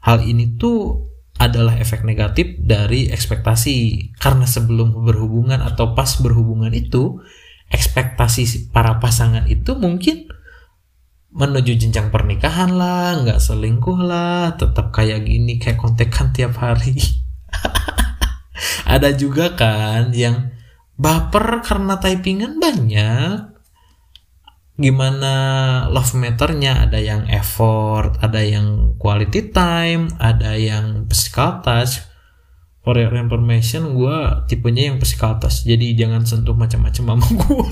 Hal 0.00 0.24
ini 0.24 0.56
tuh 0.56 1.10
adalah 1.36 1.76
efek 1.76 2.04
negatif 2.04 2.56
dari 2.60 3.12
ekspektasi 3.12 3.76
karena 4.16 4.48
sebelum 4.48 5.04
berhubungan 5.04 5.60
atau 5.60 5.92
pas 5.92 6.08
berhubungan 6.20 6.72
itu 6.72 7.20
ekspektasi 7.68 8.72
para 8.72 8.96
pasangan 8.96 9.44
itu 9.48 9.76
mungkin 9.76 10.28
menuju 11.30 11.78
jenjang 11.78 12.10
pernikahan 12.10 12.74
lah, 12.74 13.22
nggak 13.22 13.38
selingkuh 13.38 14.00
lah, 14.02 14.58
tetap 14.58 14.90
kayak 14.90 15.26
gini, 15.26 15.62
kayak 15.62 15.78
kontekan 15.78 16.34
tiap 16.34 16.58
hari. 16.58 16.98
Ada 18.94 19.14
juga 19.14 19.54
kan 19.54 20.10
yang 20.10 20.50
baper 20.98 21.62
karena 21.62 21.96
typingan 22.02 22.58
banyak. 22.58 23.50
Gimana 24.80 25.32
love 25.92 26.16
meternya? 26.16 26.88
Ada 26.88 26.98
yang 26.98 27.22
effort, 27.28 28.16
ada 28.24 28.40
yang 28.40 28.96
quality 28.96 29.52
time, 29.52 30.08
ada 30.18 30.56
yang 30.56 31.06
physical 31.06 31.60
touch. 31.60 32.00
For 32.80 32.96
your 32.96 33.12
information, 33.12 33.92
gue 33.92 34.18
tipenya 34.48 34.88
yang 34.88 34.96
physical 34.96 35.36
touch. 35.36 35.68
Jadi 35.68 35.92
jangan 36.00 36.24
sentuh 36.24 36.56
macam-macam 36.56 37.04
sama 37.12 37.26
gue. 37.44 37.68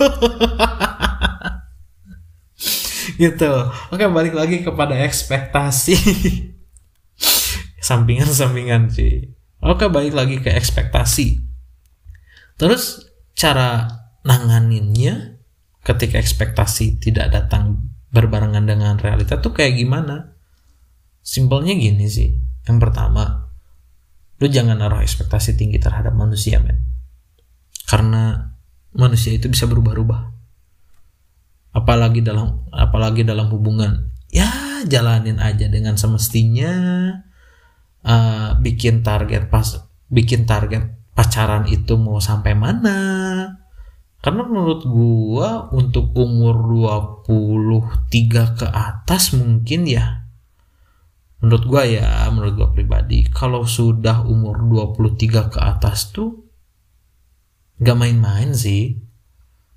Gitu. 3.19 3.51
Oke 3.91 4.07
balik 4.09 4.39
lagi 4.39 4.63
kepada 4.63 4.95
ekspektasi. 4.95 5.99
Sampingan-sampingan 7.89 8.95
sih. 8.95 9.35
Oke 9.59 9.91
balik 9.91 10.15
lagi 10.15 10.39
ke 10.39 10.55
ekspektasi. 10.55 11.43
Terus 12.55 13.11
cara 13.35 13.91
nanganinnya 14.23 15.43
ketika 15.83 16.19
ekspektasi 16.23 17.03
tidak 17.03 17.35
datang 17.35 17.91
berbarengan 18.15 18.65
dengan 18.65 18.95
realita 18.97 19.43
tuh 19.43 19.51
kayak 19.51 19.75
gimana? 19.79 20.39
Simpelnya 21.21 21.75
gini 21.75 22.07
sih. 22.07 22.39
Yang 22.65 22.79
pertama 22.79 23.51
lu 24.39 24.47
jangan 24.47 24.79
naruh 24.79 25.03
ekspektasi 25.03 25.59
tinggi 25.59 25.83
terhadap 25.83 26.15
manusia 26.15 26.63
men. 26.63 26.87
Karena 27.91 28.55
manusia 28.95 29.35
itu 29.35 29.51
bisa 29.51 29.67
berubah-ubah 29.67 30.38
apalagi 31.73 32.25
dalam 32.25 32.69
apalagi 32.73 33.23
dalam 33.25 33.49
hubungan. 33.53 34.13
Ya 34.29 34.49
jalanin 34.85 35.41
aja 35.41 35.69
dengan 35.69 35.97
semestinya. 35.97 36.73
Uh, 37.99 38.55
bikin 38.63 39.03
target 39.03 39.51
pas 39.51 39.67
bikin 40.09 40.47
target 40.47 40.97
pacaran 41.13 41.67
itu 41.67 41.99
mau 41.99 42.23
sampai 42.23 42.55
mana. 42.55 42.99
Karena 44.19 44.43
menurut 44.47 44.83
gua 44.87 45.71
untuk 45.71 46.11
umur 46.19 46.67
23 47.27 48.59
ke 48.59 48.67
atas 48.67 49.35
mungkin 49.35 49.87
ya. 49.87 50.27
Menurut 51.39 51.65
gua 51.71 51.83
ya 51.87 52.27
menurut 52.35 52.55
gua 52.59 52.69
pribadi 52.75 53.27
kalau 53.31 53.63
sudah 53.63 54.27
umur 54.27 54.59
23 54.59 55.55
ke 55.55 55.59
atas 55.63 56.11
tuh 56.11 56.49
gak 57.79 57.95
main-main 57.95 58.51
sih 58.59 58.99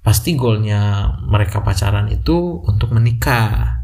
pasti 0.01 0.33
goalnya 0.33 1.13
mereka 1.21 1.61
pacaran 1.61 2.09
itu 2.09 2.61
untuk 2.65 2.93
menikah 2.93 3.81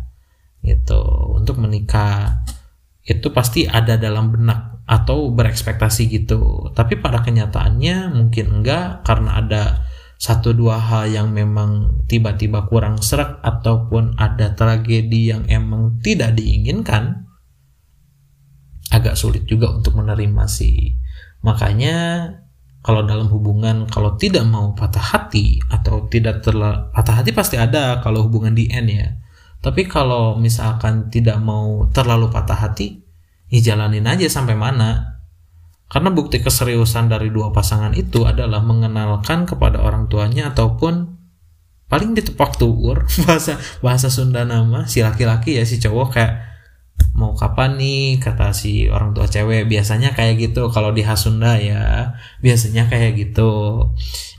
gitu. 0.65 1.01
Untuk 1.37 1.61
menikah 1.61 2.43
itu 3.07 3.31
pasti 3.31 3.63
ada 3.69 3.95
dalam 3.95 4.33
benak 4.33 4.83
atau 4.83 5.31
berekspektasi 5.31 6.09
gitu. 6.11 6.73
Tapi 6.73 6.99
pada 6.99 7.21
kenyataannya 7.23 8.11
mungkin 8.11 8.61
enggak 8.61 9.05
karena 9.05 9.39
ada 9.39 9.63
satu 10.17 10.49
dua 10.57 10.81
hal 10.81 11.13
yang 11.13 11.29
memang 11.29 12.01
tiba-tiba 12.09 12.65
kurang 12.65 12.97
serak 12.97 13.37
ataupun 13.45 14.17
ada 14.17 14.57
tragedi 14.57 15.29
yang 15.29 15.45
emang 15.45 16.01
tidak 16.01 16.33
diinginkan 16.33 17.29
agak 18.89 19.13
sulit 19.13 19.45
juga 19.45 19.69
untuk 19.69 19.93
menerima 19.93 20.43
sih. 20.49 20.97
Makanya 21.45 22.27
kalau 22.87 23.03
dalam 23.03 23.27
hubungan 23.27 23.83
kalau 23.91 24.15
tidak 24.15 24.47
mau 24.47 24.71
patah 24.71 25.03
hati 25.03 25.59
atau 25.67 26.07
tidak 26.07 26.39
terlalu 26.39 26.87
patah 26.95 27.19
hati 27.19 27.35
pasti 27.35 27.59
ada 27.59 27.99
kalau 27.99 28.23
hubungan 28.23 28.55
di 28.55 28.71
end 28.71 28.87
ya. 28.87 29.11
Tapi 29.59 29.83
kalau 29.91 30.39
misalkan 30.39 31.11
tidak 31.11 31.35
mau 31.43 31.91
terlalu 31.91 32.31
patah 32.31 32.55
hati 32.55 33.03
ya 33.51 33.59
jalanin 33.59 34.07
aja 34.07 34.31
sampai 34.31 34.55
mana. 34.55 35.19
Karena 35.91 36.15
bukti 36.15 36.39
keseriusan 36.39 37.11
dari 37.11 37.27
dua 37.27 37.51
pasangan 37.51 37.91
itu 37.91 38.23
adalah 38.23 38.63
mengenalkan 38.63 39.43
kepada 39.43 39.83
orang 39.83 40.07
tuanya 40.07 40.55
ataupun 40.55 41.11
paling 41.91 42.15
ditepak 42.15 42.55
tuur 42.55 43.03
bahasa 43.27 43.59
bahasa 43.83 44.07
Sunda 44.07 44.47
nama 44.47 44.87
si 44.87 45.03
laki-laki 45.03 45.59
ya 45.59 45.67
si 45.67 45.75
cowok 45.83 46.07
kayak 46.15 46.46
kapan 47.37 47.77
nih? 47.77 48.17
Kata 48.17 48.49
si 48.51 48.89
orang 48.89 49.13
tua 49.13 49.29
cewek. 49.29 49.69
Biasanya 49.69 50.17
kayak 50.17 50.41
gitu. 50.41 50.73
Kalau 50.73 50.89
di 50.91 51.05
Hasunda 51.05 51.61
ya 51.61 52.17
biasanya 52.41 52.89
kayak 52.89 53.13
gitu. 53.15 53.85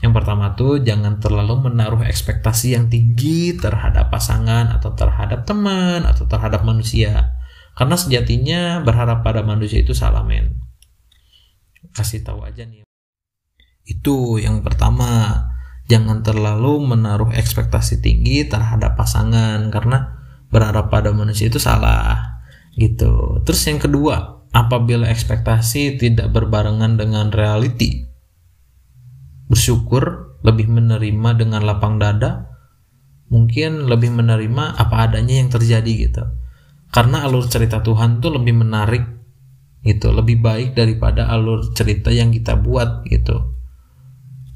Yang 0.03 0.13
pertama 0.19 0.53
tuh 0.59 0.83
jangan 0.83 1.23
terlalu 1.23 1.71
menaruh 1.71 2.03
ekspektasi 2.03 2.75
yang 2.75 2.91
tinggi 2.91 3.55
terhadap 3.55 4.11
pasangan 4.11 4.75
atau 4.75 4.91
terhadap 4.93 5.47
teman 5.47 6.03
atau 6.03 6.27
terhadap 6.27 6.67
manusia. 6.67 7.39
Karena 7.79 7.95
sejatinya 7.95 8.83
berharap 8.83 9.23
pada 9.23 9.39
manusia 9.39 9.79
itu 9.79 9.95
salah 9.95 10.27
men. 10.27 10.59
Kasih 11.95 12.21
tahu 12.27 12.43
aja 12.43 12.67
nih. 12.67 12.83
Itu 13.87 14.37
yang 14.37 14.61
pertama. 14.61 15.47
Jangan 15.89 16.21
terlalu 16.21 16.85
menaruh 16.85 17.33
ekspektasi 17.33 18.05
tinggi 18.05 18.45
terhadap 18.45 18.93
pasangan. 18.93 19.73
Karena 19.73 20.21
berharap 20.53 20.93
pada 20.93 21.09
manusia 21.09 21.49
itu 21.49 21.57
salah 21.57 22.38
gitu. 22.79 23.43
Terus 23.43 23.61
yang 23.67 23.83
kedua, 23.83 24.47
apabila 24.55 25.11
ekspektasi 25.11 25.99
tidak 25.99 26.31
berbarengan 26.31 26.95
dengan 26.95 27.29
reality, 27.29 28.07
bersyukur, 29.51 30.39
lebih 30.39 30.71
menerima 30.71 31.29
dengan 31.35 31.67
lapang 31.67 31.99
dada, 31.99 32.47
mungkin 33.27 33.91
lebih 33.91 34.15
menerima 34.15 34.79
apa 34.79 35.11
adanya 35.11 35.43
yang 35.43 35.51
terjadi 35.51 35.93
gitu. 36.07 36.23
Karena 36.89 37.27
alur 37.27 37.45
cerita 37.51 37.83
Tuhan 37.83 38.23
tuh 38.23 38.39
lebih 38.39 38.55
menarik 38.65 39.03
gitu, 39.83 40.15
lebih 40.15 40.39
baik 40.39 40.73
daripada 40.73 41.27
alur 41.27 41.75
cerita 41.75 42.09
yang 42.09 42.31
kita 42.31 42.55
buat 42.57 43.03
gitu. 43.05 43.59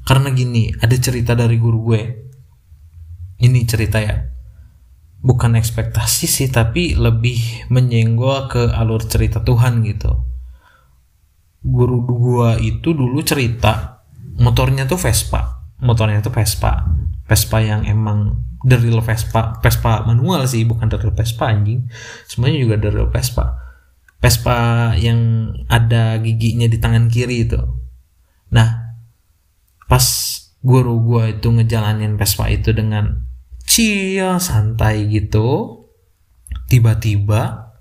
Karena 0.04 0.32
gini, 0.32 0.72
ada 0.80 0.96
cerita 0.96 1.36
dari 1.36 1.56
guru 1.60 1.80
gue. 1.92 2.02
Ini 3.44 3.60
cerita 3.68 4.00
ya 4.00 4.33
bukan 5.24 5.56
ekspektasi 5.56 6.28
sih 6.28 6.48
tapi 6.52 6.92
lebih 6.92 7.66
menyenggol 7.72 8.44
ke 8.52 8.68
alur 8.76 9.00
cerita 9.08 9.40
Tuhan 9.40 9.80
gitu. 9.88 10.20
Guru 11.64 12.04
gua 12.04 12.60
itu 12.60 12.92
dulu 12.92 13.24
cerita 13.24 14.04
motornya 14.36 14.84
tuh 14.84 15.00
Vespa. 15.00 15.64
Motornya 15.80 16.20
tuh 16.20 16.28
Vespa. 16.28 16.84
Vespa 17.24 17.58
yang 17.64 17.88
emang 17.88 18.44
the 18.68 18.76
Vespa 18.76 19.56
Vespa 19.64 20.04
manual 20.04 20.44
sih 20.44 20.68
bukan 20.68 20.92
the 20.92 21.00
Vespa 21.00 21.48
anjing. 21.48 21.88
Semuanya 22.28 22.60
juga 22.60 22.76
the 22.84 23.08
Vespa. 23.08 23.56
Vespa 24.20 24.92
yang 25.00 25.52
ada 25.72 26.20
giginya 26.20 26.68
di 26.68 26.76
tangan 26.76 27.08
kiri 27.08 27.48
itu. 27.48 27.64
Nah 28.52 28.92
pas 29.88 30.04
guru 30.60 31.00
gua 31.00 31.32
itu 31.32 31.48
ngejalanin 31.48 32.20
Vespa 32.20 32.52
itu 32.52 32.76
dengan 32.76 33.24
chill 33.74 34.38
santai 34.38 35.10
gitu 35.10 35.82
tiba-tiba 36.70 37.74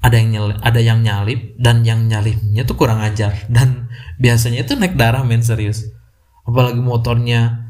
ada 0.00 0.16
yang 0.16 0.32
nyalip, 0.32 0.58
ada 0.64 0.80
yang 0.80 1.04
nyalip 1.04 1.40
dan 1.60 1.84
yang 1.84 2.08
nyalipnya 2.08 2.64
tuh 2.64 2.80
kurang 2.80 3.04
ajar 3.04 3.36
dan 3.54 3.92
biasanya 4.16 4.64
itu 4.64 4.72
naik 4.80 4.96
darah 4.96 5.20
men 5.20 5.44
serius. 5.44 5.92
Apalagi 6.48 6.80
motornya 6.80 7.68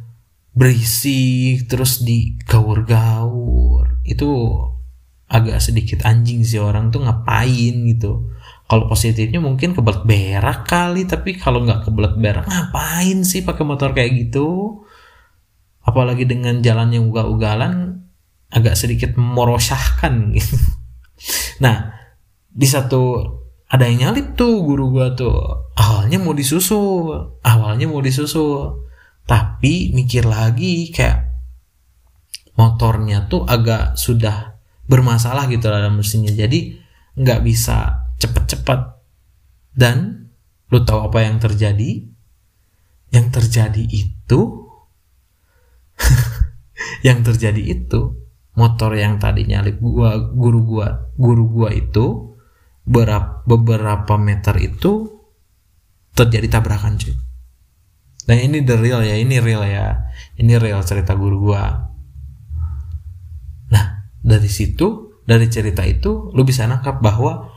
berisik 0.54 1.66
terus 1.66 2.06
digaur-gaur. 2.06 3.98
Itu 4.06 4.30
agak 5.26 5.58
sedikit 5.58 6.06
anjing 6.06 6.46
sih 6.46 6.62
orang 6.62 6.94
tuh 6.94 7.02
ngapain 7.02 7.74
gitu. 7.90 8.30
Kalau 8.70 8.86
positifnya 8.86 9.42
mungkin 9.42 9.74
kebelet 9.74 10.06
berak 10.06 10.70
kali 10.70 11.02
tapi 11.10 11.34
kalau 11.34 11.66
nggak 11.66 11.90
kebelet 11.90 12.14
berak 12.14 12.46
ngapain 12.46 13.26
sih 13.26 13.42
pakai 13.42 13.66
motor 13.66 13.90
kayak 13.90 14.14
gitu 14.14 14.78
apalagi 15.84 16.28
dengan 16.28 16.60
jalan 16.60 16.92
yang 16.92 17.04
ugal-ugalan 17.08 18.04
agak 18.50 18.74
sedikit 18.76 19.14
merosahkan 19.16 20.34
gitu. 20.36 20.56
Nah, 21.60 21.92
di 22.48 22.64
satu 22.64 23.20
ada 23.68 23.84
yang 23.84 24.08
nyalip 24.08 24.32
tuh 24.34 24.64
guru 24.64 24.88
gua 24.88 25.12
tuh. 25.12 25.70
Awalnya 25.76 26.16
mau 26.16 26.32
disusul, 26.32 27.38
awalnya 27.44 27.86
mau 27.86 28.00
disusul. 28.00 28.88
Tapi 29.28 29.92
mikir 29.92 30.24
lagi 30.24 30.88
kayak 30.88 31.28
motornya 32.56 33.28
tuh 33.28 33.46
agak 33.46 33.94
sudah 33.94 34.58
bermasalah 34.90 35.46
gitu 35.52 35.70
dalam 35.70 36.00
mesinnya. 36.00 36.34
Jadi 36.34 36.80
nggak 37.14 37.40
bisa 37.46 38.08
cepet-cepet. 38.18 38.80
Dan 39.70 40.26
lu 40.72 40.82
tahu 40.82 41.12
apa 41.12 41.22
yang 41.22 41.38
terjadi? 41.38 42.10
Yang 43.14 43.26
terjadi 43.38 43.84
itu 43.86 44.59
yang 47.06 47.20
terjadi 47.24 47.60
itu 47.60 48.20
motor 48.56 48.92
yang 48.98 49.16
tadi 49.16 49.46
nyalip 49.46 49.78
gua 49.80 50.18
guru 50.18 50.60
gua 50.66 50.88
guru 51.14 51.44
gua 51.48 51.70
itu 51.72 52.36
berapa 52.84 53.46
beberapa 53.46 54.14
meter 54.18 54.56
itu 54.58 55.20
terjadi 56.16 56.60
tabrakan 56.60 56.98
cuy. 56.98 57.14
Dan 58.26 58.38
ini 58.50 58.62
the 58.62 58.76
real 58.76 59.00
ya 59.00 59.16
ini 59.16 59.40
real 59.40 59.64
ya. 59.64 60.10
Ini 60.36 60.60
real 60.60 60.82
cerita 60.84 61.16
guru 61.16 61.50
gua. 61.50 61.88
Nah 63.70 63.86
dari 64.20 64.50
situ 64.50 65.20
dari 65.24 65.46
cerita 65.46 65.86
itu 65.86 66.34
lu 66.34 66.42
bisa 66.42 66.66
nangkap 66.66 66.98
bahwa 66.98 67.48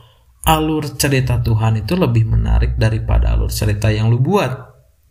alur 0.44 0.84
cerita 0.94 1.40
Tuhan 1.40 1.84
itu 1.84 1.96
lebih 1.96 2.28
menarik 2.28 2.76
daripada 2.76 3.34
alur 3.34 3.50
cerita 3.50 3.90
yang 3.90 4.12
lu 4.12 4.22
buat 4.22 4.52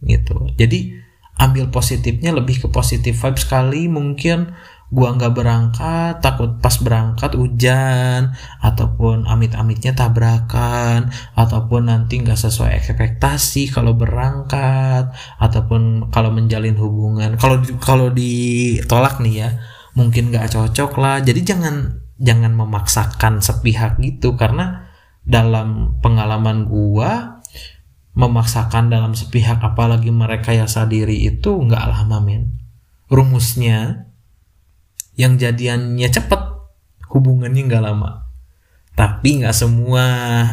gitu. 0.06 0.48
Jadi 0.56 1.03
ambil 1.38 1.69
positifnya 1.74 2.34
lebih 2.36 2.62
ke 2.63 2.67
positif 2.69 3.17
vibe 3.17 3.39
sekali. 3.39 3.89
Mungkin 3.89 4.54
gua 4.93 5.17
nggak 5.17 5.34
berangkat 5.34 6.13
takut 6.22 6.62
pas 6.62 6.78
berangkat 6.78 7.34
hujan 7.34 8.38
ataupun 8.62 9.26
amit-amitnya 9.26 9.98
tabrakan 9.98 11.10
ataupun 11.34 11.89
nanti 11.89 12.22
nggak 12.22 12.38
sesuai 12.38 12.78
ekspektasi 12.78 13.74
kalau 13.74 13.98
berangkat 13.98 15.10
ataupun 15.41 16.13
kalau 16.13 16.30
menjalin 16.30 16.78
hubungan. 16.78 17.41
Kalau 17.41 17.58
kalau 17.82 18.13
ditolak 18.13 19.17
nih 19.17 19.36
ya 19.41 19.50
mungkin 19.98 20.30
nggak 20.30 20.54
cocok 20.54 21.02
lah. 21.02 21.17
Jadi 21.26 21.41
jangan 21.41 22.06
jangan 22.22 22.54
memaksakan 22.54 23.41
sepihak 23.41 23.98
gitu. 23.98 24.38
Karena 24.38 24.86
dalam 25.26 25.98
pengalaman 26.06 26.69
gua 26.69 27.33
memaksakan 28.13 28.93
dalam 28.93 29.17
sepihak 29.17 29.62
apalagi 29.62 30.13
mereka 30.13 30.54
yang 30.54 30.69
sadiri 30.69 31.17
itu 31.28 31.49
nggak 31.49 31.86
lama 31.89 32.21
men 32.21 32.54
rumusnya 33.10 34.10
yang 35.13 35.38
jadiannya 35.38 36.10
cepet 36.10 36.41
hubungannya 37.13 37.69
nggak 37.69 37.86
lama. 37.86 38.26
Tapi 38.93 39.41
nggak 39.41 39.58
semua 39.58 40.06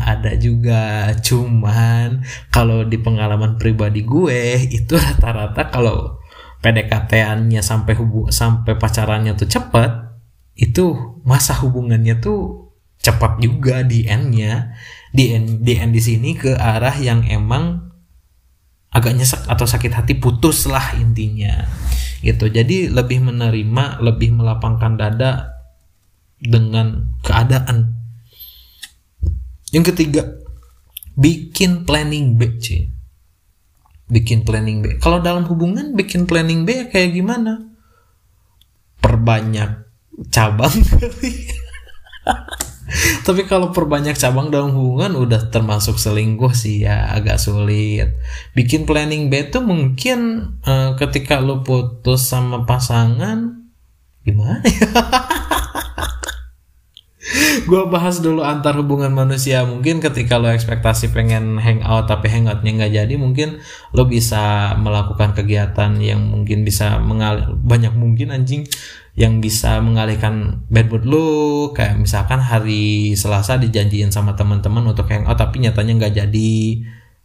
ada 0.04 0.36
juga. 0.36 1.12
Cuman 1.20 2.24
kalau 2.52 2.84
di 2.84 3.00
pengalaman 3.00 3.56
pribadi 3.56 4.04
gue 4.04 4.60
itu 4.78 4.92
rata-rata 4.96 5.72
kalau 5.72 6.20
PDKT-annya 6.60 7.64
sampai 7.64 7.96
hubung 7.96 8.28
sampai 8.28 8.76
pacarannya 8.76 9.32
tuh 9.32 9.48
cepet 9.48 10.12
itu 10.60 11.16
masa 11.24 11.56
hubungannya 11.56 12.20
tuh 12.20 12.68
cepat 13.00 13.40
juga 13.40 13.80
di 13.80 14.04
endnya 14.04 14.76
di 15.10 15.34
di 15.60 15.72
end 15.74 15.92
di 15.92 16.02
sini 16.02 16.38
ke 16.38 16.54
arah 16.54 16.94
yang 16.98 17.26
emang 17.26 17.90
agak 18.90 19.14
nyesek 19.14 19.46
atau 19.46 19.66
sakit 19.66 19.92
hati 19.94 20.14
putus 20.18 20.66
lah 20.66 20.94
intinya. 20.98 21.66
Gitu. 22.20 22.50
Jadi 22.50 22.90
lebih 22.90 23.22
menerima 23.22 24.02
lebih 24.02 24.34
melapangkan 24.34 24.92
dada 24.98 25.56
dengan 26.38 27.16
keadaan. 27.22 27.96
Yang 29.70 29.94
ketiga 29.94 30.22
bikin 31.14 31.86
planning 31.86 32.34
B 32.34 32.58
sih 32.58 33.00
bikin 34.10 34.42
planning 34.42 34.82
B. 34.82 34.98
Kalau 34.98 35.22
dalam 35.22 35.46
hubungan 35.46 35.94
bikin 35.94 36.26
planning 36.26 36.66
B 36.66 36.90
kayak 36.90 37.14
gimana? 37.14 37.62
Perbanyak 39.00 39.86
cabang 40.28 40.74
tapi 43.26 43.46
kalau 43.46 43.70
perbanyak 43.70 44.18
cabang 44.18 44.50
dalam 44.50 44.74
hubungan 44.74 45.14
udah 45.14 45.50
termasuk 45.50 45.96
selingkuh 45.96 46.52
sih 46.54 46.86
ya 46.86 47.14
agak 47.14 47.38
sulit. 47.38 48.18
Bikin 48.54 48.84
planning 48.86 49.30
B 49.30 49.46
tuh 49.50 49.62
mungkin 49.62 50.50
uh, 50.66 50.98
ketika 50.98 51.38
lo 51.38 51.62
putus 51.62 52.26
sama 52.26 52.66
pasangan 52.66 53.70
gimana 54.26 54.60
ya? 54.66 54.88
Gue 57.68 57.86
bahas 57.86 58.18
dulu 58.18 58.42
antar 58.42 58.74
hubungan 58.80 59.14
manusia. 59.14 59.62
Mungkin 59.62 60.02
ketika 60.02 60.40
lo 60.40 60.50
ekspektasi 60.50 61.14
pengen 61.14 61.62
hangout 61.62 62.10
tapi 62.10 62.26
hangoutnya 62.26 62.74
nggak 62.74 62.92
jadi 62.96 63.14
mungkin 63.14 63.62
lo 63.94 64.10
bisa 64.10 64.74
melakukan 64.80 65.38
kegiatan 65.38 65.94
yang 66.02 66.18
mungkin 66.18 66.66
bisa 66.66 66.98
mengal 66.98 67.54
banyak 67.62 67.94
mungkin 67.94 68.34
anjing 68.34 68.66
yang 69.20 69.44
bisa 69.44 69.84
mengalihkan 69.84 70.64
bad 70.72 70.88
mood 70.88 71.04
lo 71.04 71.28
kayak 71.76 72.00
misalkan 72.00 72.40
hari 72.40 73.12
Selasa 73.12 73.60
dijanjiin 73.60 74.08
sama 74.08 74.32
teman-teman 74.32 74.80
untuk 74.88 75.12
hangout 75.12 75.36
tapi 75.36 75.60
nyatanya 75.60 75.92
nggak 76.00 76.14
jadi. 76.24 76.56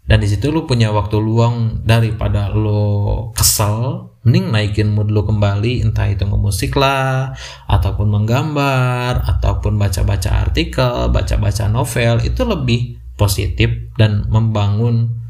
Dan 0.05 0.21
di 0.21 0.27
situ 0.29 0.53
lu 0.53 0.67
punya 0.69 0.91
waktu 0.91 1.17
luang 1.17 1.81
daripada 1.87 2.51
lo 2.51 3.31
kesel 3.33 4.11
mending 4.27 4.51
naikin 4.51 4.89
mood 4.91 5.13
lo 5.13 5.23
kembali 5.23 5.85
entah 5.85 6.09
itu 6.09 6.25
ngemusik 6.25 6.75
lah 6.75 7.31
ataupun 7.69 8.09
menggambar 8.09 9.21
ataupun 9.21 9.77
baca-baca 9.77 10.45
artikel 10.49 11.13
baca-baca 11.13 11.69
novel 11.69 12.25
itu 12.25 12.41
lebih 12.41 12.97
positif 13.15 13.93
dan 13.95 14.25
membangun 14.27 15.24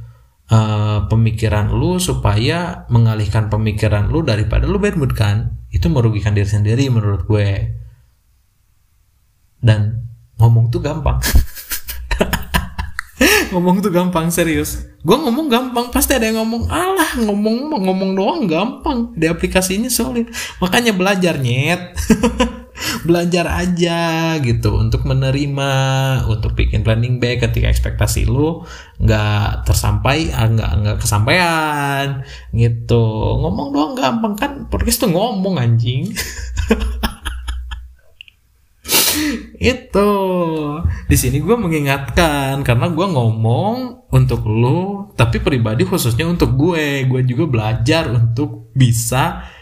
uh, 0.51 1.05
pemikiran 1.09 1.73
lu 1.73 1.97
supaya 1.97 2.89
mengalihkan 2.91 3.49
pemikiran 3.49 4.09
lu 4.09 4.21
daripada 4.21 4.65
lu 4.65 4.77
bad 4.77 4.97
mood 4.97 5.13
kan? 5.13 5.55
Itu 5.69 5.89
merugikan 5.91 6.33
diri 6.33 6.47
sendiri 6.47 6.89
menurut 6.89 7.25
gue. 7.25 7.47
Dan 9.61 10.05
ngomong 10.37 10.69
tuh 10.69 10.81
gampang. 10.83 11.21
Ngomong 13.55 13.79
tuh 13.79 13.93
gampang 13.93 14.27
serius. 14.27 14.83
Gue 14.99 15.15
ngomong 15.15 15.47
gampang 15.47 15.87
pasti 15.87 16.17
ada 16.17 16.27
yang 16.27 16.43
ngomong 16.43 16.67
alah 16.67 17.15
ngomong 17.23 17.71
ngomong 17.71 18.11
doang 18.11 18.41
gampang. 18.49 19.15
Di 19.15 19.31
aplikasi 19.31 19.79
ini 19.79 19.87
solid. 19.87 20.27
Makanya 20.59 20.91
belajar 20.91 21.39
nyet 21.39 21.95
belajar 23.07 23.47
aja 23.47 24.35
gitu 24.43 24.75
untuk 24.75 25.07
menerima 25.07 25.71
untuk 26.27 26.59
bikin 26.59 26.83
planning 26.83 27.23
back 27.23 27.47
ketika 27.47 27.71
ekspektasi 27.71 28.27
lu 28.27 28.67
nggak 28.99 29.63
tersampai 29.63 30.31
ah, 30.35 30.47
nggak 30.51 30.71
nggak 30.83 30.97
kesampaian 30.99 32.23
gitu. 32.51 33.05
Ngomong 33.39 33.71
doang 33.71 33.93
gampang 33.95 34.35
kan 34.35 34.51
podcast 34.67 35.07
tuh 35.07 35.11
ngomong 35.11 35.55
anjing. 35.59 36.11
Itu. 39.55 40.11
Di 41.07 41.15
sini 41.17 41.39
gue 41.39 41.55
mengingatkan 41.55 42.61
karena 42.61 42.91
gue 42.91 43.07
ngomong 43.07 44.05
untuk 44.11 44.43
lo 44.45 45.11
tapi 45.15 45.39
pribadi 45.39 45.87
khususnya 45.87 46.27
untuk 46.27 46.53
gue. 46.59 47.07
Gue 47.07 47.21
juga 47.23 47.47
belajar 47.47 48.11
untuk 48.11 48.69
bisa 48.75 49.54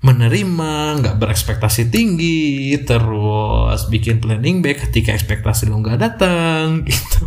menerima 0.00 0.72
nggak 1.04 1.16
berekspektasi 1.20 1.92
tinggi 1.92 2.72
terus 2.88 3.84
bikin 3.92 4.16
planning 4.16 4.64
back 4.64 4.88
ketika 4.88 5.12
ekspektasi 5.12 5.68
lo 5.68 5.76
nggak 5.80 6.00
datang 6.00 6.66
gitu. 6.88 7.24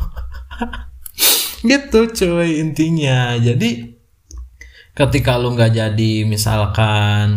Gitu 1.64 2.00
cuy 2.12 2.60
intinya. 2.60 3.38
Jadi 3.38 3.94
ketika 4.94 5.38
lu 5.38 5.54
nggak 5.54 5.74
jadi 5.74 6.14
misalkan 6.26 7.30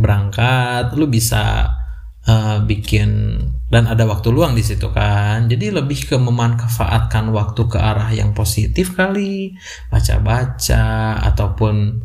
berangkat 0.00 0.96
lu 0.96 1.08
bisa 1.08 1.76
uh, 2.24 2.60
bikin 2.64 3.40
dan 3.70 3.86
ada 3.86 4.02
waktu 4.08 4.32
luang 4.34 4.56
di 4.56 4.64
situ 4.64 4.90
kan. 4.90 5.46
Jadi 5.46 5.76
lebih 5.76 6.08
ke 6.08 6.16
memanfaatkan 6.16 7.30
waktu 7.30 7.62
ke 7.68 7.78
arah 7.78 8.10
yang 8.10 8.32
positif 8.32 8.98
kali 8.98 9.54
baca-baca 9.92 11.20
ataupun 11.30 12.00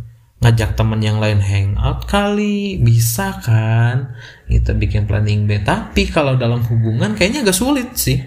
ngajak 0.46 0.78
temen 0.78 1.02
yang 1.02 1.18
lain 1.18 1.42
hangout 1.42 2.06
kali. 2.06 2.78
Bisa 2.78 3.42
kan? 3.42 4.14
Gitu 4.46 4.78
bikin 4.78 5.10
planning 5.10 5.50
B. 5.50 5.58
Tapi 5.66 6.06
kalau 6.14 6.38
dalam 6.38 6.62
hubungan 6.70 7.18
kayaknya 7.18 7.42
agak 7.42 7.58
sulit 7.58 7.98
sih. 7.98 8.22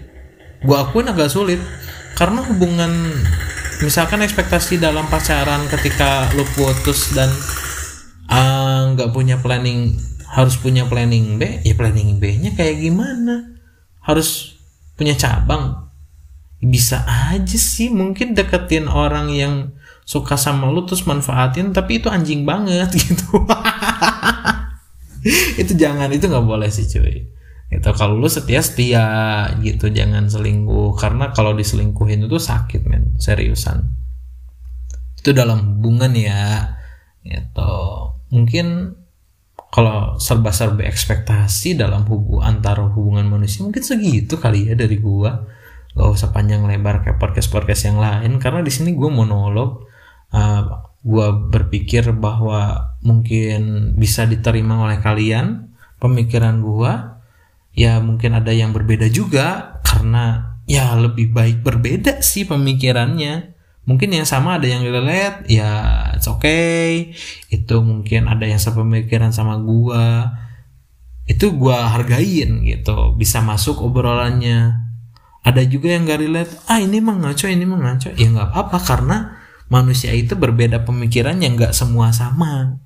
Gua 0.67 0.83
akuin 0.83 1.07
agak 1.07 1.31
sulit. 1.31 1.63
Karena 2.19 2.43
hubungan 2.43 2.91
misalkan 3.79 4.19
ekspektasi 4.19 4.83
dalam 4.83 5.07
pacaran 5.07 5.63
ketika 5.71 6.27
lu 6.35 6.43
putus 6.51 7.15
dan 7.15 7.31
ah, 8.27 8.91
nggak 8.91 9.07
uh, 9.07 9.13
punya 9.15 9.39
planning 9.39 9.95
harus 10.29 10.59
punya 10.59 10.83
planning 10.91 11.39
B 11.39 11.63
ya 11.63 11.73
planning 11.79 12.19
B-nya 12.19 12.51
kayak 12.59 12.83
gimana? 12.83 13.55
Harus 14.03 14.59
punya 14.99 15.15
cabang? 15.15 15.87
Bisa 16.59 17.07
aja 17.07 17.55
sih 17.55 17.87
mungkin 17.87 18.35
deketin 18.35 18.91
orang 18.91 19.31
yang 19.31 19.78
suka 20.09 20.41
sama 20.41 20.73
lu 20.73 20.89
terus 20.89 21.05
manfaatin 21.05 21.69
tapi 21.69 22.01
itu 22.01 22.09
anjing 22.09 22.41
banget 22.41 22.89
gitu. 23.05 23.45
Itu 25.61 25.77
jangan 25.77 26.09
itu 26.09 26.25
nggak 26.25 26.47
boleh 26.49 26.65
sih 26.73 26.89
cuy. 26.89 27.29
Itu 27.69 27.93
kalau 27.93 28.17
lu 28.17 28.25
setia 28.25 28.65
setia 28.65 29.05
gitu. 29.61 29.93
Jangan 29.93 30.25
selingkuh 30.25 30.97
karena 30.97 31.29
kalau 31.29 31.53
diselingkuhin 31.53 32.25
itu 32.25 32.41
sakit 32.41 32.89
men. 32.89 33.21
Seriusan. 33.21 33.85
Itu 35.21 35.29
dalam 35.37 35.77
hubungan 35.77 36.17
ya 36.17 36.73
gitu. 37.21 37.77
Mungkin 38.33 38.97
kalau 39.69 40.17
serba-serba 40.17 40.89
ekspektasi 40.89 41.77
dalam 41.77 42.09
hubung 42.09 42.41
antara 42.41 42.81
hubungan 42.89 43.29
manusia 43.29 43.61
mungkin 43.61 43.85
segitu 43.85 44.41
kali 44.41 44.73
ya 44.73 44.73
dari 44.73 44.97
gua. 44.97 45.45
Gak 45.93 46.09
usah 46.09 46.33
panjang 46.33 46.65
lebar 46.65 47.05
kayak 47.05 47.21
podcast 47.21 47.53
podcast 47.53 47.85
yang 47.85 48.01
lain 48.01 48.41
karena 48.41 48.65
di 48.65 48.73
sini 48.73 48.97
gua 48.97 49.13
monolog 49.13 49.88
uh, 50.33 50.89
gua 50.99 51.31
berpikir 51.31 52.11
bahwa 52.11 52.91
mungkin 52.99 53.93
bisa 53.95 54.27
diterima 54.27 54.83
oleh 54.83 54.99
kalian 54.99 55.71
pemikiran 56.01 56.59
gua. 56.59 57.21
Ya 57.77 58.01
mungkin 58.03 58.35
ada 58.35 58.51
yang 58.51 58.75
berbeda 58.75 59.07
juga 59.07 59.79
karena 59.85 60.57
ya 60.67 60.91
lebih 60.99 61.31
baik 61.31 61.63
berbeda 61.63 62.19
sih 62.19 62.43
pemikirannya. 62.43 63.55
Mungkin 63.87 64.13
yang 64.13 64.27
sama 64.27 64.59
ada 64.61 64.67
yang 64.69 64.85
relate 64.85 65.47
ya 65.47 65.69
it's 66.13 66.27
okay. 66.27 67.15
Itu 67.47 67.81
mungkin 67.81 68.27
ada 68.27 68.43
yang 68.45 68.59
sepemikiran 68.59 69.31
sama 69.31 69.55
gua. 69.57 70.35
Itu 71.29 71.55
gua 71.55 71.87
hargain 71.93 72.65
gitu 72.67 73.15
bisa 73.15 73.39
masuk 73.39 73.79
obrolannya. 73.79 74.75
Ada 75.39 75.63
juga 75.63 75.95
yang 75.95 76.03
gak 76.03 76.19
relate 76.19 76.51
ah 76.67 76.83
ini 76.83 76.99
mah 76.99 77.15
ngaco 77.15 77.47
ini 77.47 77.63
mah 77.63 77.79
ngaco. 77.79 78.11
Ya 78.19 78.27
nggak 78.27 78.49
apa-apa 78.51 78.77
karena 78.83 79.38
manusia 79.69 80.11
itu 80.11 80.35
berbeda 80.35 80.83
pemikiran 80.83 81.37
yang 81.39 81.55
nggak 81.55 81.73
semua 81.73 82.11
sama. 82.11 82.81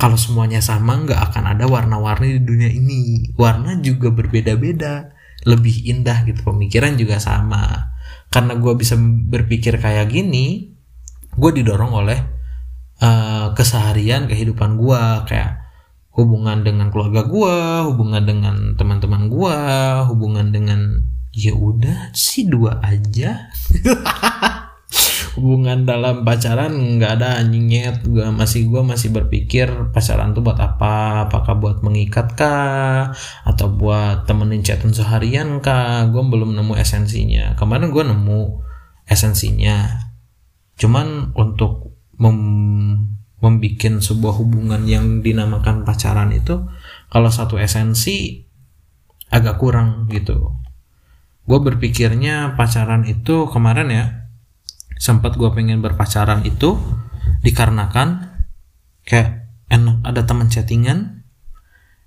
Kalau 0.00 0.18
semuanya 0.18 0.58
sama 0.58 0.98
nggak 0.98 1.30
akan 1.30 1.44
ada 1.54 1.68
warna-warni 1.68 2.38
di 2.38 2.42
dunia 2.42 2.70
ini. 2.70 3.34
Warna 3.36 3.78
juga 3.82 4.10
berbeda-beda. 4.10 5.14
Lebih 5.42 5.90
indah 5.90 6.22
gitu 6.26 6.42
pemikiran 6.46 6.94
juga 6.94 7.18
sama. 7.18 7.94
Karena 8.32 8.56
gue 8.56 8.72
bisa 8.78 8.96
berpikir 8.98 9.76
kayak 9.78 10.08
gini 10.10 10.72
gue 11.32 11.50
didorong 11.52 11.92
oleh 11.96 12.18
uh, 13.00 13.56
keseharian 13.56 14.28
kehidupan 14.28 14.76
gue 14.76 15.02
kayak 15.24 15.64
hubungan 16.12 16.60
dengan 16.60 16.92
keluarga 16.92 17.24
gue 17.24 17.56
hubungan 17.88 18.22
dengan 18.24 18.56
teman-teman 18.76 19.32
gue 19.32 19.58
hubungan 20.12 20.52
dengan 20.52 21.00
ya 21.32 21.56
udah 21.56 22.12
sih 22.12 22.44
dua 22.44 22.84
aja 22.84 23.48
hubungan 25.32 25.88
dalam 25.88 26.28
pacaran 26.28 27.00
nggak 27.00 27.12
ada 27.20 27.40
anjingnya 27.40 28.04
gue 28.04 28.28
masih 28.28 28.68
gue 28.68 28.84
masih 28.84 29.08
berpikir 29.08 29.68
pacaran 29.90 30.36
tuh 30.36 30.44
buat 30.44 30.60
apa? 30.60 31.26
Apakah 31.28 31.56
buat 31.56 31.78
mengikat 31.80 32.36
kah? 32.36 33.16
Atau 33.48 33.72
buat 33.72 34.28
temenin 34.28 34.60
chatan 34.60 34.92
seharian 34.92 35.64
kah? 35.64 36.04
Gue 36.12 36.20
belum 36.20 36.52
nemu 36.52 36.74
esensinya. 36.76 37.56
Kemarin 37.56 37.88
gue 37.90 38.04
nemu 38.04 38.40
esensinya. 39.08 40.04
Cuman 40.76 41.32
untuk 41.32 41.96
mem 42.20 42.38
membuat 43.42 43.98
sebuah 43.98 44.38
hubungan 44.38 44.86
yang 44.86 45.18
dinamakan 45.18 45.82
pacaran 45.82 46.30
itu 46.30 46.62
kalau 47.10 47.26
satu 47.26 47.58
esensi 47.58 48.46
agak 49.34 49.58
kurang 49.58 50.06
gitu. 50.06 50.54
Gue 51.42 51.58
berpikirnya 51.58 52.54
pacaran 52.54 53.02
itu 53.02 53.50
kemarin 53.50 53.90
ya 53.90 54.21
sempat 55.02 55.34
gue 55.34 55.50
pengen 55.50 55.82
berpacaran 55.82 56.46
itu 56.46 56.78
dikarenakan 57.42 58.38
kayak 59.02 59.50
enak 59.66 59.98
ada 60.06 60.22
teman 60.22 60.46
chattingan 60.46 61.26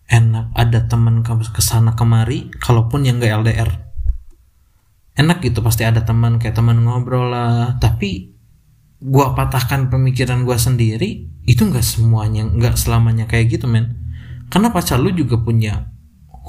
enak 0.08 0.55
ada 0.55 0.88
teman 0.88 1.19
ke 1.27 1.60
sana 1.60 1.91
kemari 1.99 2.47
kalaupun 2.63 3.03
yang 3.03 3.19
gak 3.19 3.43
LDR 3.43 3.86
enak 5.15 5.39
gitu 5.41 5.63
pasti 5.63 5.88
ada 5.88 6.03
teman 6.03 6.38
kayak 6.38 6.55
teman 6.60 6.84
ngobrol 6.84 7.31
lah. 7.31 7.79
Tapi 7.79 8.36
gue 8.99 9.27
patahkan 9.36 9.88
pemikiran 9.91 10.43
gue 10.43 10.55
sendiri 10.55 11.10
itu 11.45 11.62
nggak 11.62 11.84
semuanya 11.84 12.47
nggak 12.47 12.75
selamanya 12.75 13.25
kayak 13.25 13.58
gitu 13.58 13.65
men. 13.65 13.95
Karena 14.51 14.69
pacar 14.69 15.01
lu 15.01 15.10
juga 15.15 15.41
punya 15.41 15.89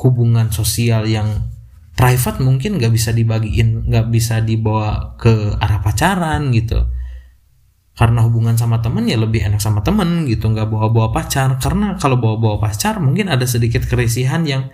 hubungan 0.04 0.52
sosial 0.52 1.08
yang 1.08 1.55
private 1.96 2.44
mungkin 2.44 2.76
nggak 2.76 2.92
bisa 2.92 3.10
dibagiin 3.10 3.88
nggak 3.88 4.06
bisa 4.12 4.44
dibawa 4.44 5.16
ke 5.16 5.56
arah 5.56 5.80
pacaran 5.80 6.52
gitu. 6.52 6.84
Karena 7.96 8.20
hubungan 8.28 8.60
sama 8.60 8.84
temen 8.84 9.08
ya 9.08 9.16
lebih 9.16 9.40
enak 9.48 9.56
sama 9.64 9.80
temen 9.80 10.28
gitu 10.28 10.52
nggak 10.52 10.68
bawa-bawa 10.68 11.16
pacar. 11.16 11.56
Karena 11.56 11.96
kalau 11.96 12.20
bawa-bawa 12.20 12.60
pacar 12.60 13.00
mungkin 13.00 13.32
ada 13.32 13.48
sedikit 13.48 13.88
kerisihan 13.88 14.44
yang 14.44 14.68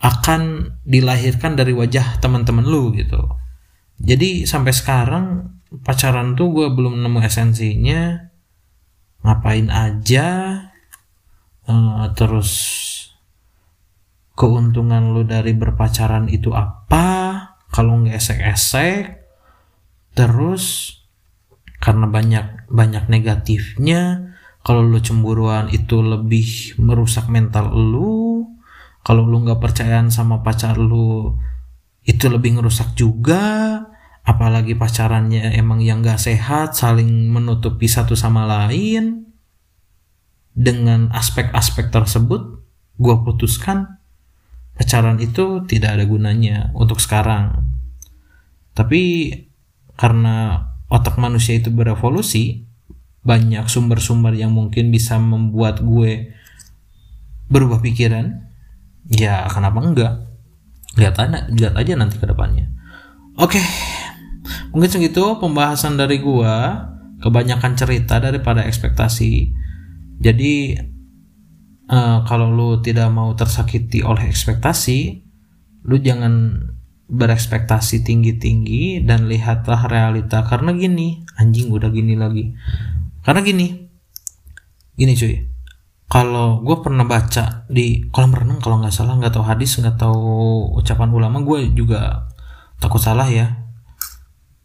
akan 0.00 0.72
dilahirkan 0.88 1.58
dari 1.58 1.76
wajah 1.76 2.16
teman-teman 2.24 2.64
lu 2.64 2.96
gitu. 2.96 3.20
Jadi 4.00 4.48
sampai 4.48 4.72
sekarang 4.72 5.24
pacaran 5.84 6.32
tuh 6.32 6.48
gue 6.56 6.68
belum 6.72 7.04
nemu 7.04 7.20
esensinya. 7.20 8.24
Ngapain 9.18 9.68
aja 9.68 10.26
uh, 11.68 12.06
terus 12.16 12.50
keuntungan 14.38 15.10
lu 15.10 15.26
dari 15.26 15.50
berpacaran 15.58 16.30
itu 16.30 16.54
apa? 16.54 17.06
Kalau 17.74 17.98
nggak 17.98 18.14
esek-esek 18.14 19.18
terus 20.14 20.94
karena 21.82 22.06
banyak 22.06 22.70
banyak 22.70 23.06
negatifnya 23.10 24.34
kalau 24.62 24.82
lu 24.82 24.98
cemburuan 24.98 25.70
itu 25.70 26.02
lebih 26.02 26.78
merusak 26.78 27.30
mental 27.30 27.70
lu 27.70 28.46
kalau 29.02 29.26
lu 29.26 29.42
nggak 29.42 29.62
percayaan 29.62 30.10
sama 30.14 30.42
pacar 30.46 30.78
lu 30.78 31.34
itu 32.08 32.32
lebih 32.32 32.56
ngerusak 32.56 32.96
juga. 32.96 33.84
Apalagi 34.28 34.76
pacarannya 34.76 35.56
emang 35.56 35.80
yang 35.80 36.04
gak 36.04 36.20
sehat 36.20 36.76
saling 36.76 37.32
menutupi 37.32 37.88
satu 37.88 38.12
sama 38.12 38.44
lain. 38.44 39.24
Dengan 40.52 41.08
aspek-aspek 41.14 41.88
tersebut 41.88 42.60
gue 42.98 43.16
putuskan 43.24 43.97
pacaran 44.78 45.18
itu 45.18 45.66
tidak 45.66 45.98
ada 45.98 46.04
gunanya 46.06 46.70
untuk 46.78 47.02
sekarang. 47.02 47.66
Tapi 48.78 49.34
karena 49.98 50.70
otak 50.86 51.18
manusia 51.18 51.58
itu 51.58 51.74
berevolusi, 51.74 52.62
banyak 53.26 53.66
sumber-sumber 53.66 54.38
yang 54.38 54.54
mungkin 54.54 54.94
bisa 54.94 55.18
membuat 55.18 55.82
gue 55.82 56.30
berubah 57.50 57.82
pikiran. 57.82 58.46
Ya, 59.10 59.50
kenapa 59.50 59.82
enggak? 59.82 60.14
Lihat 60.94 61.14
aja, 61.18 61.38
lihat 61.50 61.74
aja 61.74 61.92
nanti 61.98 62.22
ke 62.22 62.26
depannya. 62.30 62.70
Oke. 63.34 63.58
Mungkin 64.70 64.90
segitu 64.94 65.42
pembahasan 65.42 65.98
dari 65.98 66.22
gue. 66.22 66.54
Kebanyakan 67.18 67.74
cerita 67.74 68.22
daripada 68.22 68.62
ekspektasi. 68.62 69.50
Jadi 70.22 70.78
uh, 71.88 72.24
kalau 72.28 72.52
lu 72.52 72.70
tidak 72.84 73.08
mau 73.10 73.32
tersakiti 73.34 74.04
oleh 74.04 74.28
ekspektasi 74.28 75.28
lu 75.88 75.96
jangan 75.96 76.64
berekspektasi 77.08 78.04
tinggi-tinggi 78.04 79.02
dan 79.08 79.24
lihatlah 79.24 79.88
realita. 79.88 80.44
Karena 80.44 80.76
gini 80.76 81.24
anjing 81.40 81.72
udah 81.72 81.88
gini 81.88 82.14
lagi. 82.14 82.52
Karena 83.24 83.40
gini 83.40 83.66
gini 84.92 85.12
cuy. 85.16 85.36
Kalau 86.08 86.64
gue 86.64 86.76
pernah 86.80 87.04
baca 87.04 87.68
di 87.68 88.08
kolam 88.08 88.32
renang 88.32 88.64
kalau 88.64 88.80
nggak 88.80 88.92
salah 88.92 89.20
nggak 89.20 89.32
tahu 89.36 89.44
hadis 89.44 89.76
nggak 89.76 90.00
tahu 90.00 90.72
ucapan 90.80 91.12
ulama 91.12 91.44
gue 91.44 91.72
juga 91.72 92.28
takut 92.80 93.00
salah 93.00 93.28
ya. 93.28 93.64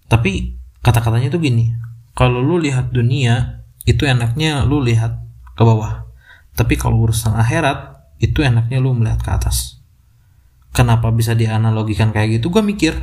Tapi 0.07 0.59
kata-katanya 0.83 1.31
tuh 1.31 1.39
gini 1.39 1.71
kalau 2.13 2.43
lu 2.43 2.59
lihat 2.59 2.91
dunia 2.91 3.63
itu 3.88 4.03
enaknya 4.03 4.63
lu 4.67 4.83
lihat 4.83 5.19
ke 5.55 5.63
bawah 5.63 6.03
tapi 6.54 6.78
kalau 6.78 7.10
urusan 7.10 7.34
akhirat, 7.34 7.98
itu 8.22 8.46
enaknya 8.46 8.78
lu 8.78 8.94
melihat 8.94 9.20
ke 9.26 9.32
atas. 9.34 9.82
Kenapa 10.70 11.10
bisa 11.10 11.34
dianalogikan 11.34 12.13
kayak 12.13 12.42
gitu? 12.42 12.54
Gue 12.54 12.62
mikir, 12.62 12.94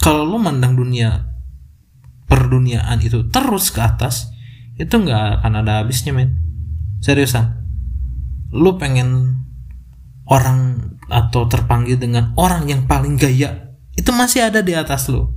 kalau 0.00 0.28
lu 0.28 0.36
mandang 0.36 0.76
dunia 0.76 1.24
perduniaan 2.28 3.00
itu 3.00 3.24
terus 3.32 3.72
ke 3.72 3.80
atas, 3.80 4.28
itu 4.76 4.92
nggak 4.92 5.40
akan 5.40 5.52
ada 5.64 5.80
habisnya, 5.82 6.12
men. 6.12 6.36
Seriusan. 7.00 7.64
Lu 8.52 8.76
pengen 8.76 9.40
orang 10.28 10.92
atau 11.08 11.48
terpanggil 11.48 11.96
dengan 11.96 12.36
orang 12.36 12.68
yang 12.68 12.84
paling 12.84 13.16
gaya, 13.16 13.72
itu 13.96 14.12
masih 14.12 14.52
ada 14.52 14.60
di 14.60 14.76
atas 14.76 15.08
lu. 15.08 15.32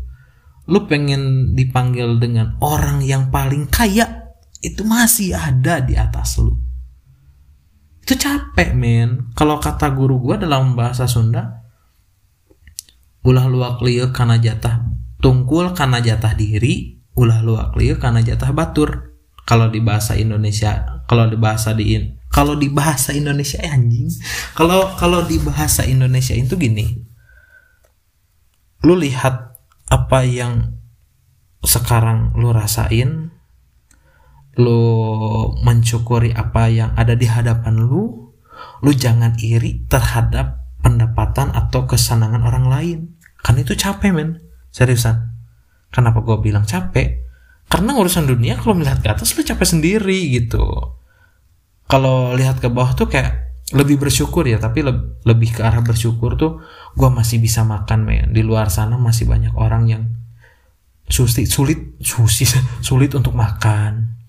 Lu 0.68 0.88
pengen 0.92 1.56
dipanggil 1.56 2.20
dengan 2.20 2.60
orang 2.60 3.00
yang 3.00 3.32
paling 3.32 3.72
kaya, 3.72 4.36
itu 4.60 4.84
masih 4.84 5.36
ada 5.36 5.80
di 5.80 5.96
atas 5.96 6.36
lu 6.36 6.71
itu 8.02 8.14
capek 8.18 8.74
men. 8.74 9.32
Kalau 9.38 9.62
kata 9.62 9.94
guru 9.94 10.20
gue 10.20 10.42
dalam 10.42 10.74
bahasa 10.74 11.06
Sunda 11.06 11.62
ulah 13.22 13.46
luak 13.46 13.86
liuk 13.86 14.10
karena 14.18 14.42
jatah 14.42 14.82
tungkul 15.22 15.78
karena 15.78 16.02
jatah 16.02 16.34
diri 16.34 16.98
ulah 17.14 17.46
luak 17.46 17.78
liuk 17.78 18.02
karena 18.02 18.26
jatah 18.26 18.50
batur. 18.52 19.14
Kalau 19.42 19.68
di 19.68 19.82
bahasa 19.82 20.16
Indonesia 20.16 21.02
kalau 21.10 21.28
di 21.28 21.38
bahasa 21.38 21.76
di 21.76 21.98
kalau 22.32 22.56
di 22.56 22.72
bahasa 22.72 23.12
Indonesia 23.12 23.60
eh, 23.60 23.68
anjing. 23.68 24.08
Kalau 24.56 24.96
kalau 24.96 25.28
di 25.28 25.36
bahasa 25.44 25.84
Indonesia 25.84 26.32
itu 26.32 26.56
gini. 26.56 26.88
Lu 28.88 28.96
lihat 28.96 29.60
apa 29.92 30.24
yang 30.24 30.80
sekarang 31.62 32.34
lu 32.40 32.56
rasain 32.56 33.31
lu 34.60 34.82
mencukuri 35.64 36.36
apa 36.36 36.68
yang 36.68 36.92
ada 37.00 37.16
di 37.16 37.24
hadapan 37.24 37.88
lu, 37.88 38.34
lu 38.84 38.92
jangan 38.92 39.40
iri 39.40 39.88
terhadap 39.88 40.68
pendapatan 40.84 41.56
atau 41.56 41.88
kesenangan 41.88 42.44
orang 42.44 42.66
lain. 42.68 43.00
Kan 43.40 43.56
itu 43.62 43.78
capek 43.78 44.12
men, 44.12 44.44
seriusan. 44.74 45.32
Kenapa 45.92 46.20
gue 46.24 46.38
bilang 46.44 46.68
capek? 46.68 47.24
Karena 47.72 47.96
urusan 47.96 48.28
dunia 48.28 48.60
kalau 48.60 48.76
melihat 48.76 49.00
ke 49.00 49.08
atas 49.08 49.32
lu 49.40 49.48
capek 49.48 49.68
sendiri 49.68 50.20
gitu. 50.36 50.64
Kalau 51.88 52.36
lihat 52.36 52.60
ke 52.60 52.68
bawah 52.68 52.92
tuh 52.96 53.08
kayak 53.08 53.52
lebih 53.72 54.04
bersyukur 54.04 54.44
ya, 54.44 54.60
tapi 54.60 54.84
le 54.84 55.24
lebih 55.24 55.56
ke 55.56 55.64
arah 55.64 55.80
bersyukur 55.80 56.36
tuh 56.36 56.60
gue 57.00 57.10
masih 57.12 57.40
bisa 57.40 57.64
makan 57.64 58.04
men. 58.04 58.36
Di 58.36 58.44
luar 58.44 58.68
sana 58.68 59.00
masih 59.00 59.28
banyak 59.28 59.56
orang 59.56 59.88
yang 59.88 60.04
sulit 61.08 61.48
sulit 61.48 61.80
sulit 62.04 62.60
sulit 62.84 63.12
untuk 63.16 63.32
makan 63.36 64.21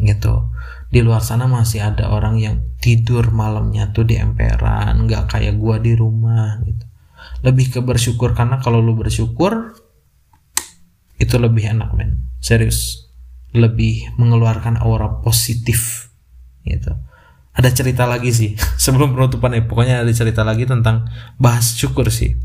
gitu. 0.00 0.48
Di 0.92 1.00
luar 1.00 1.24
sana 1.24 1.48
masih 1.48 1.80
ada 1.84 2.12
orang 2.12 2.36
yang 2.36 2.56
tidur 2.80 3.32
malamnya 3.32 3.92
tuh 3.96 4.04
di 4.04 4.20
emperan 4.20 5.08
nggak 5.08 5.36
kayak 5.36 5.56
gua 5.56 5.80
di 5.80 5.96
rumah 5.96 6.60
gitu. 6.64 6.84
Lebih 7.42 7.78
ke 7.78 7.80
bersyukur 7.80 8.36
karena 8.36 8.62
kalau 8.62 8.78
lu 8.78 8.94
bersyukur 8.94 9.76
itu 11.18 11.34
lebih 11.38 11.72
enak 11.72 11.94
men. 11.96 12.28
Serius. 12.42 13.08
Lebih 13.52 14.16
mengeluarkan 14.16 14.80
aura 14.80 15.20
positif 15.20 16.08
gitu. 16.64 16.92
Ada 17.52 17.68
cerita 17.68 18.08
lagi 18.08 18.32
sih 18.32 18.50
sebelum 18.84 19.12
penutupan 19.16 19.52
ya. 19.56 19.62
Pokoknya 19.64 19.96
ada 20.04 20.12
cerita 20.12 20.42
lagi 20.44 20.64
tentang 20.64 21.08
bahas 21.36 21.72
syukur 21.76 22.08
sih. 22.08 22.36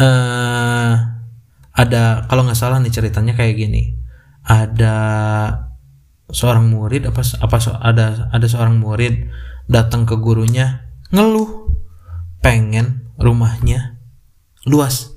Uh, 0.00 0.96
ada 1.76 2.24
kalau 2.24 2.48
nggak 2.48 2.56
salah 2.56 2.80
nih 2.80 2.88
ceritanya 2.88 3.36
kayak 3.36 3.60
gini 3.60 3.99
ada 4.44 4.96
seorang 6.30 6.70
murid 6.70 7.10
apa 7.10 7.20
apa 7.42 7.56
ada 7.82 8.30
ada 8.30 8.46
seorang 8.46 8.78
murid 8.78 9.28
datang 9.66 10.06
ke 10.06 10.14
gurunya 10.18 10.86
ngeluh 11.10 11.70
pengen 12.40 13.10
rumahnya 13.20 14.00
luas. 14.64 15.12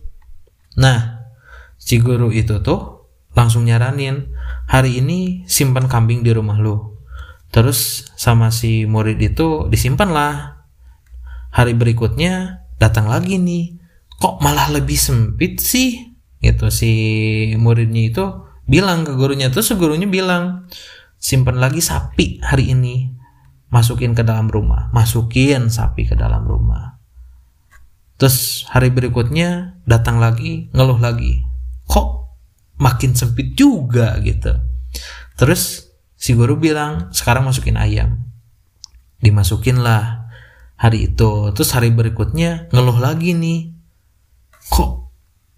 Nah, 0.76 1.30
si 1.80 2.00
guru 2.00 2.32
itu 2.34 2.60
tuh 2.64 3.12
langsung 3.34 3.66
nyaranin 3.66 4.32
hari 4.70 5.02
ini 5.02 5.44
simpan 5.50 5.88
kambing 5.90 6.22
di 6.22 6.32
rumah 6.32 6.60
lu. 6.60 6.98
Terus 7.54 8.10
sama 8.18 8.50
si 8.50 8.90
murid 8.90 9.22
itu 9.22 9.70
disimpan 9.70 10.10
lah. 10.10 10.66
Hari 11.54 11.78
berikutnya 11.78 12.66
datang 12.82 13.06
lagi 13.06 13.38
nih. 13.38 13.78
Kok 14.18 14.42
malah 14.42 14.74
lebih 14.74 14.98
sempit 14.98 15.62
sih? 15.62 16.18
Gitu 16.42 16.74
si 16.74 16.92
muridnya 17.56 18.10
itu 18.10 18.26
bilang 18.68 19.04
ke 19.08 19.14
gurunya. 19.16 19.52
Terus 19.52 19.76
gurunya 19.76 20.08
bilang 20.08 20.68
simpan 21.20 21.60
lagi 21.60 21.80
sapi 21.84 22.44
hari 22.44 22.72
ini. 22.72 23.12
Masukin 23.74 24.14
ke 24.14 24.22
dalam 24.22 24.48
rumah. 24.54 24.94
Masukin 24.94 25.74
sapi 25.74 26.06
ke 26.06 26.14
dalam 26.14 26.46
rumah. 26.46 27.02
Terus 28.22 28.70
hari 28.70 28.94
berikutnya 28.94 29.82
datang 29.84 30.22
lagi 30.22 30.70
ngeluh 30.72 31.02
lagi. 31.02 31.42
Kok 31.90 32.08
makin 32.80 33.18
sempit 33.18 33.58
juga 33.58 34.16
gitu. 34.22 34.54
Terus 35.36 35.90
si 36.14 36.38
guru 36.38 36.56
bilang 36.62 37.10
sekarang 37.12 37.50
masukin 37.50 37.76
ayam. 37.76 38.30
Dimasukin 39.20 39.82
lah 39.82 40.30
hari 40.78 41.12
itu. 41.12 41.52
Terus 41.58 41.74
hari 41.74 41.90
berikutnya 41.90 42.70
ngeluh 42.70 43.02
lagi 43.02 43.34
nih. 43.34 43.74
Kok 44.70 45.03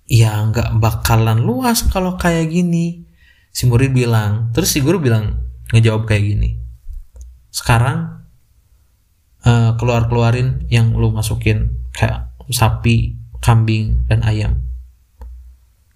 ya 0.05 0.37
nggak 0.49 0.77
bakalan 0.77 1.41
luas 1.41 1.85
kalau 1.89 2.17
kayak 2.17 2.53
gini. 2.53 3.05
Si 3.55 3.65
murid 3.65 3.95
bilang 3.95 4.51
terus 4.51 4.75
si 4.75 4.83
guru 4.83 4.99
bilang 5.01 5.41
ngejawab 5.71 6.05
kayak 6.05 6.23
gini. 6.35 6.49
Sekarang 7.49 8.27
uh, 9.47 9.79
keluar 9.79 10.11
keluarin 10.11 10.67
yang 10.67 10.93
lu 10.93 11.09
masukin 11.09 11.79
kayak 11.95 12.35
sapi 12.51 13.15
kambing 13.39 14.05
dan 14.11 14.21
ayam. 14.27 14.61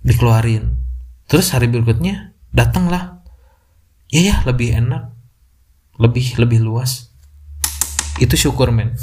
Dikeluarin. 0.02 0.80
Terus 1.28 1.52
hari 1.52 1.67
berikutnya 1.67 2.34
datanglah. 2.56 3.22
Ya 4.10 4.22
ya 4.24 4.36
lebih 4.48 4.74
enak. 4.74 5.13
Lebih 6.00 6.39
lebih 6.39 6.63
luas. 6.63 7.12
Itu 8.17 8.39
syukur 8.39 8.72
men 8.72 8.95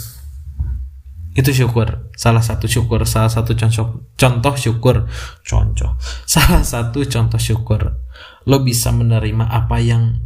itu 1.36 1.52
syukur. 1.52 2.08
Salah 2.16 2.40
satu 2.40 2.64
syukur 2.64 3.04
salah 3.04 3.28
satu 3.28 3.52
contoh 3.52 4.08
contoh 4.16 4.54
syukur. 4.56 4.96
Contoh. 5.44 6.00
Salah 6.24 6.64
satu 6.64 7.04
contoh 7.04 7.36
syukur. 7.36 8.00
Lo 8.48 8.64
bisa 8.64 8.88
menerima 8.90 9.44
apa 9.44 9.76
yang 9.78 10.16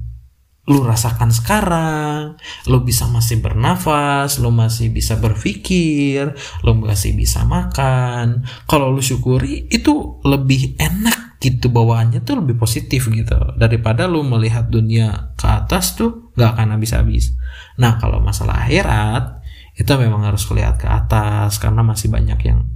lo 0.70 0.86
rasakan 0.86 1.34
sekarang. 1.34 2.38
Lo 2.70 2.86
bisa 2.86 3.10
masih 3.10 3.42
bernafas 3.42 4.38
lo 4.38 4.54
masih 4.54 4.94
bisa 4.94 5.18
berpikir 5.18 6.30
lo 6.62 6.78
masih 6.78 7.18
bisa 7.18 7.42
makan. 7.42 8.46
Kalau 8.70 8.94
lo 8.94 9.02
syukuri 9.02 9.66
itu 9.66 10.22
lebih 10.22 10.78
enak 10.78 11.42
gitu 11.42 11.72
bawaannya 11.72 12.22
tuh 12.22 12.44
lebih 12.44 12.54
positif 12.54 13.10
gitu. 13.10 13.34
Daripada 13.58 14.06
lo 14.06 14.22
melihat 14.22 14.70
dunia 14.70 15.34
ke 15.34 15.48
atas 15.50 15.98
tuh 15.98 16.30
nggak 16.38 16.50
akan 16.54 16.78
habis-habis. 16.78 17.34
Nah 17.82 17.98
kalau 17.98 18.22
masalah 18.22 18.62
akhirat 18.62 19.39
itu 19.80 19.88
memang 19.96 20.28
harus 20.28 20.44
lihat 20.52 20.76
ke 20.76 20.84
atas 20.84 21.56
karena 21.56 21.80
masih 21.80 22.12
banyak 22.12 22.36
yang 22.44 22.68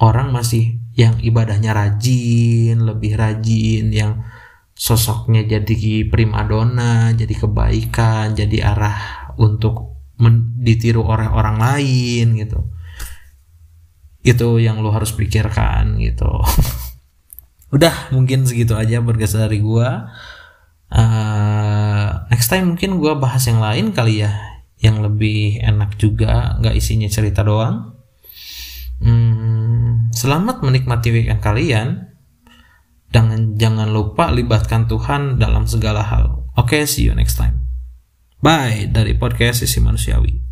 orang 0.00 0.32
masih 0.32 0.80
yang 0.96 1.20
ibadahnya 1.20 1.76
rajin, 1.76 2.80
lebih 2.80 3.20
rajin, 3.20 3.92
yang 3.92 4.24
sosoknya 4.72 5.44
jadi 5.44 6.08
primadona, 6.08 7.12
jadi 7.12 7.34
kebaikan, 7.36 8.32
jadi 8.32 8.72
arah 8.72 8.96
untuk 9.36 10.00
ditiru 10.56 11.04
oleh 11.04 11.28
orang 11.28 11.60
lain 11.60 12.40
gitu. 12.40 12.64
Itu 14.24 14.56
yang 14.56 14.80
lo 14.80 14.96
harus 14.96 15.12
pikirkan 15.12 16.00
gitu. 16.00 16.40
Udah 17.76 18.08
mungkin 18.16 18.48
segitu 18.48 18.80
aja 18.80 19.04
bergeser 19.04 19.44
dari 19.44 19.60
gua. 19.60 20.08
Uh, 20.90 22.26
next 22.32 22.48
time 22.48 22.72
mungkin 22.72 22.96
gua 22.96 23.20
bahas 23.20 23.44
yang 23.46 23.62
lain 23.62 23.94
kali 23.94 24.26
ya 24.26 24.59
yang 24.80 25.04
lebih 25.04 25.60
enak 25.60 26.00
juga 26.00 26.56
nggak 26.58 26.74
isinya 26.76 27.06
cerita 27.06 27.44
doang. 27.44 28.00
Hmm, 29.00 30.12
selamat 30.12 30.64
menikmati 30.64 31.12
weekend 31.12 31.40
kalian. 31.40 31.88
Dan 33.10 33.58
jangan 33.58 33.90
lupa 33.90 34.30
libatkan 34.30 34.86
Tuhan 34.86 35.42
dalam 35.42 35.66
segala 35.66 36.06
hal. 36.06 36.46
Oke 36.54 36.78
okay, 36.78 36.82
see 36.86 37.10
you 37.10 37.14
next 37.14 37.34
time. 37.36 37.66
Bye 38.40 38.86
dari 38.86 39.18
podcast 39.18 39.66
sisi 39.66 39.82
manusiawi 39.82 40.49